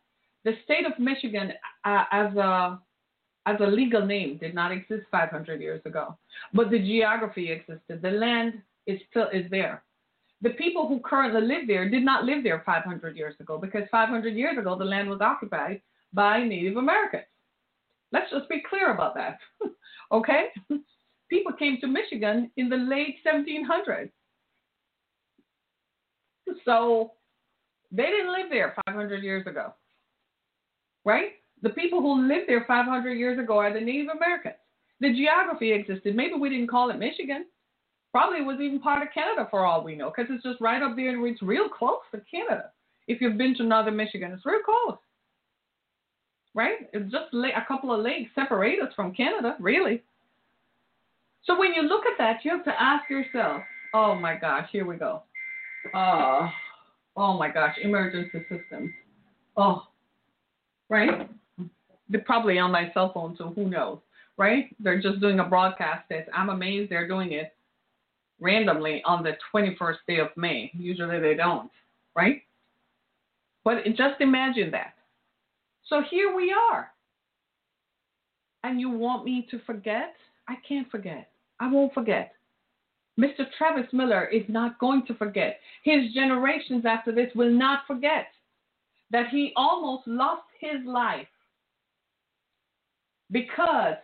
[0.44, 1.52] the state of Michigan
[1.84, 2.78] uh, as a
[3.46, 6.16] as a legal name did not exist 500 years ago,
[6.52, 8.00] but the geography existed.
[8.02, 8.54] The land
[8.86, 9.82] is still is there
[10.44, 14.34] the people who currently live there did not live there 500 years ago because 500
[14.34, 15.80] years ago the land was occupied
[16.12, 17.24] by Native Americans.
[18.12, 19.38] Let's just be clear about that.
[20.12, 20.48] okay?
[21.30, 24.10] People came to Michigan in the late 1700s.
[26.66, 27.12] So
[27.90, 29.72] they didn't live there 500 years ago.
[31.06, 31.32] Right?
[31.64, 34.56] The people who lived there 500 years ago are the Native Americans.
[35.00, 36.14] The geography existed.
[36.14, 37.46] Maybe we didn't call it Michigan.
[38.12, 40.94] Probably was even part of Canada for all we know, because it's just right up
[40.94, 42.70] there and it's real close to Canada.
[43.08, 44.98] If you've been to northern Michigan, it's real close.
[46.54, 46.90] Right?
[46.92, 50.02] It's just a couple of lakes separate us from Canada, really.
[51.44, 53.62] So when you look at that, you have to ask yourself,
[53.94, 55.22] oh my gosh, here we go.
[55.94, 56.50] Uh,
[57.16, 58.90] oh my gosh, emergency systems.
[59.56, 59.84] Oh,
[60.90, 61.26] right?
[62.08, 63.98] They're probably on my cell phone, so who knows,
[64.36, 64.74] right?
[64.78, 66.28] They're just doing a broadcast test.
[66.34, 67.54] I'm amazed they're doing it
[68.40, 70.70] randomly on the 21st day of May.
[70.74, 71.70] Usually they don't,
[72.14, 72.42] right?
[73.64, 74.94] But just imagine that.
[75.86, 76.90] So here we are.
[78.62, 80.14] And you want me to forget?
[80.48, 81.30] I can't forget.
[81.60, 82.32] I won't forget.
[83.18, 83.46] Mr.
[83.56, 85.60] Travis Miller is not going to forget.
[85.84, 88.26] His generations after this will not forget
[89.10, 91.28] that he almost lost his life
[93.34, 93.96] because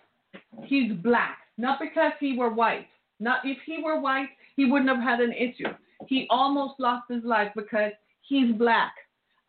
[0.64, 2.88] he's black, not because he were white.
[3.20, 5.72] Not if he were white, he wouldn't have had an issue.
[6.08, 8.92] He almost lost his life because he's black.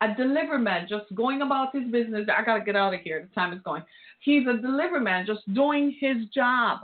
[0.00, 2.28] A delivery man just going about his business.
[2.34, 3.28] I gotta get out of here.
[3.28, 3.82] The time is going.
[4.20, 6.80] He's a delivery man just doing his job.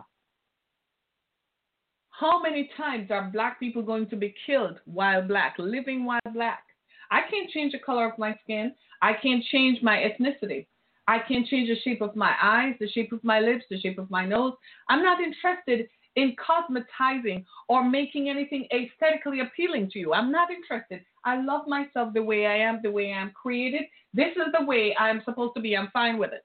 [2.10, 6.64] How many times are black people going to be killed while black, living while black?
[7.12, 8.74] I can't change the color of my skin.
[9.02, 10.66] I can't change my ethnicity.
[11.08, 13.98] I can't change the shape of my eyes, the shape of my lips, the shape
[13.98, 14.52] of my nose.
[14.90, 20.12] I'm not interested in cosmetizing or making anything aesthetically appealing to you.
[20.12, 21.00] I'm not interested.
[21.24, 23.84] I love myself the way I am, the way I am created.
[24.12, 25.74] This is the way I am supposed to be.
[25.74, 26.44] I'm fine with it.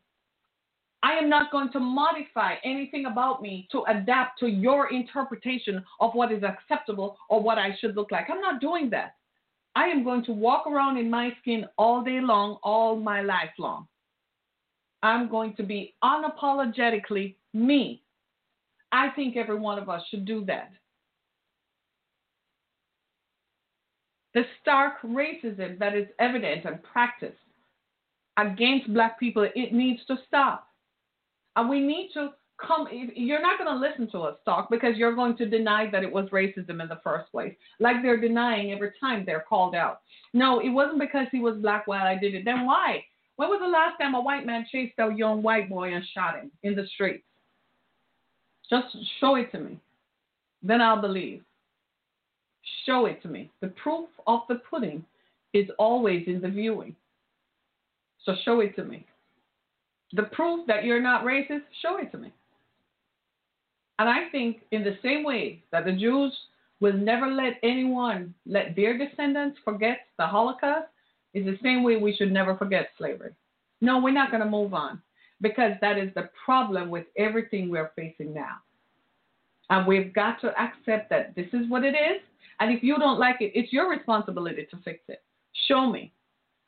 [1.03, 6.14] I am not going to modify anything about me to adapt to your interpretation of
[6.14, 8.30] what is acceptable or what I should look like.
[8.30, 9.16] I'm not doing that.
[9.76, 13.51] I am going to walk around in my skin all day long, all my life
[13.59, 13.88] long.
[15.04, 18.01] I'm going to be unapologetically me.
[18.91, 20.72] I think every one of us should do that.
[24.34, 27.38] The stark racism that is evident and practiced
[28.38, 30.68] against black people, it needs to stop.
[31.56, 32.30] And we need to
[32.66, 36.04] come, you're not going to listen to us talk because you're going to deny that
[36.04, 39.99] it was racism in the first place, like they're denying every time they're called out.
[40.34, 42.45] No, it wasn't because he was black while I did it.
[42.45, 43.04] Then why?
[43.36, 46.36] When was the last time a white man chased a young white boy and shot
[46.36, 47.23] him in the streets?
[48.69, 49.79] Just show it to me.
[50.61, 51.41] Then I'll believe.
[52.86, 53.51] Show it to me.
[53.61, 55.03] The proof of the pudding
[55.53, 56.95] is always in the viewing.
[58.25, 59.05] So show it to me.
[60.13, 62.31] The proof that you're not racist, show it to me.
[63.99, 66.36] And I think, in the same way that the Jews
[66.79, 70.88] will never let anyone let their descendants forget the Holocaust,
[71.34, 73.31] It's the same way we should never forget slavery.
[73.81, 75.01] No, we're not going to move on
[75.41, 78.57] because that is the problem with everything we're facing now.
[79.69, 82.21] And we've got to accept that this is what it is.
[82.59, 85.23] And if you don't like it, it's your responsibility to fix it.
[85.67, 86.13] Show me.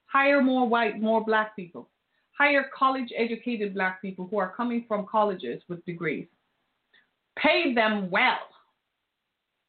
[0.07, 1.89] Hire more white, more black people.
[2.37, 6.27] Hire college educated black people who are coming from colleges with degrees.
[7.37, 8.39] Pay them well.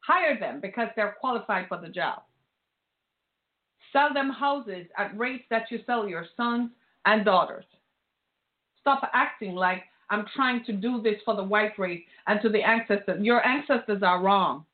[0.01, 2.23] Hire them because they're qualified for the job.
[3.97, 6.71] Sell them houses at rates that you sell your sons
[7.07, 7.65] and daughters.
[8.79, 12.61] Stop acting like I'm trying to do this for the white race and to the
[12.63, 13.25] ancestors.
[13.25, 14.67] Your ancestors are wrong.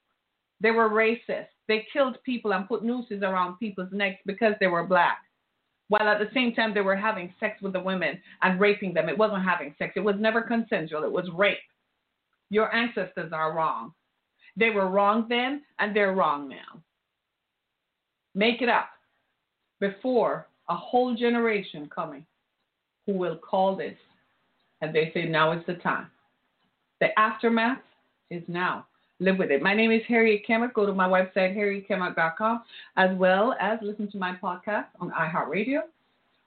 [0.60, 1.46] They were racist.
[1.68, 5.18] They killed people and put nooses around people's necks because they were black.
[5.86, 9.08] While at the same time they were having sex with the women and raping them.
[9.08, 9.92] It wasn't having sex.
[9.94, 11.04] It was never consensual.
[11.04, 11.58] It was rape.
[12.50, 13.92] Your ancestors are wrong.
[14.56, 16.82] They were wrong then and they're wrong now.
[18.34, 18.88] Make it up
[19.82, 22.24] before a whole generation coming
[23.04, 23.96] who will call this
[24.80, 26.06] and they say now is the time.
[27.00, 27.80] The aftermath
[28.30, 28.86] is now.
[29.18, 29.60] Live with it.
[29.60, 30.72] My name is Harriet Kemmick.
[30.72, 32.62] Go to my website, harrietkemmick.com,
[32.96, 35.80] as well as listen to my podcast on iHeartRadio,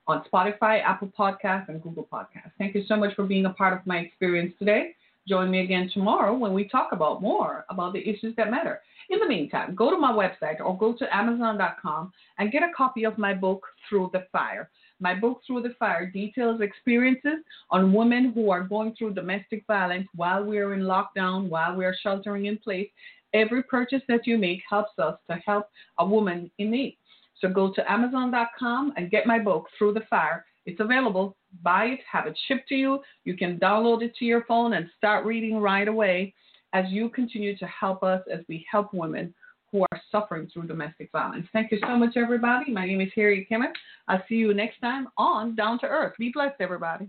[0.07, 2.51] on Spotify, Apple Podcasts, and Google Podcasts.
[2.57, 4.95] Thank you so much for being a part of my experience today.
[5.27, 8.81] Join me again tomorrow when we talk about more about the issues that matter.
[9.09, 13.03] In the meantime, go to my website or go to Amazon.com and get a copy
[13.03, 14.69] of my book, Through the Fire.
[14.99, 20.07] My book, Through the Fire, details experiences on women who are going through domestic violence
[20.15, 22.89] while we are in lockdown, while we are sheltering in place.
[23.33, 26.97] Every purchase that you make helps us to help a woman in need.
[27.41, 30.45] So go to Amazon.com and get my book, Through the Fire.
[30.65, 31.35] It's available.
[31.61, 33.01] Buy it, have it shipped to you.
[33.23, 36.33] You can download it to your phone and start reading right away
[36.75, 39.33] as you continue to help us as we help women
[39.71, 41.47] who are suffering through domestic violence.
[41.53, 42.69] Thank you so much, everybody.
[42.69, 43.71] My name is Harriet Kemmick.
[44.09, 46.13] I'll see you next time on Down to Earth.
[46.19, 47.07] Be blessed, everybody.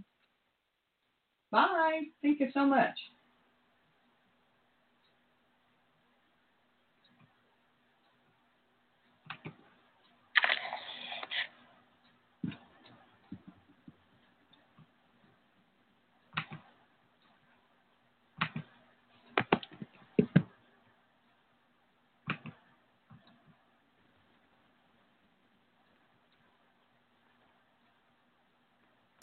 [1.51, 2.03] Bye.
[2.23, 2.95] Thank you so much.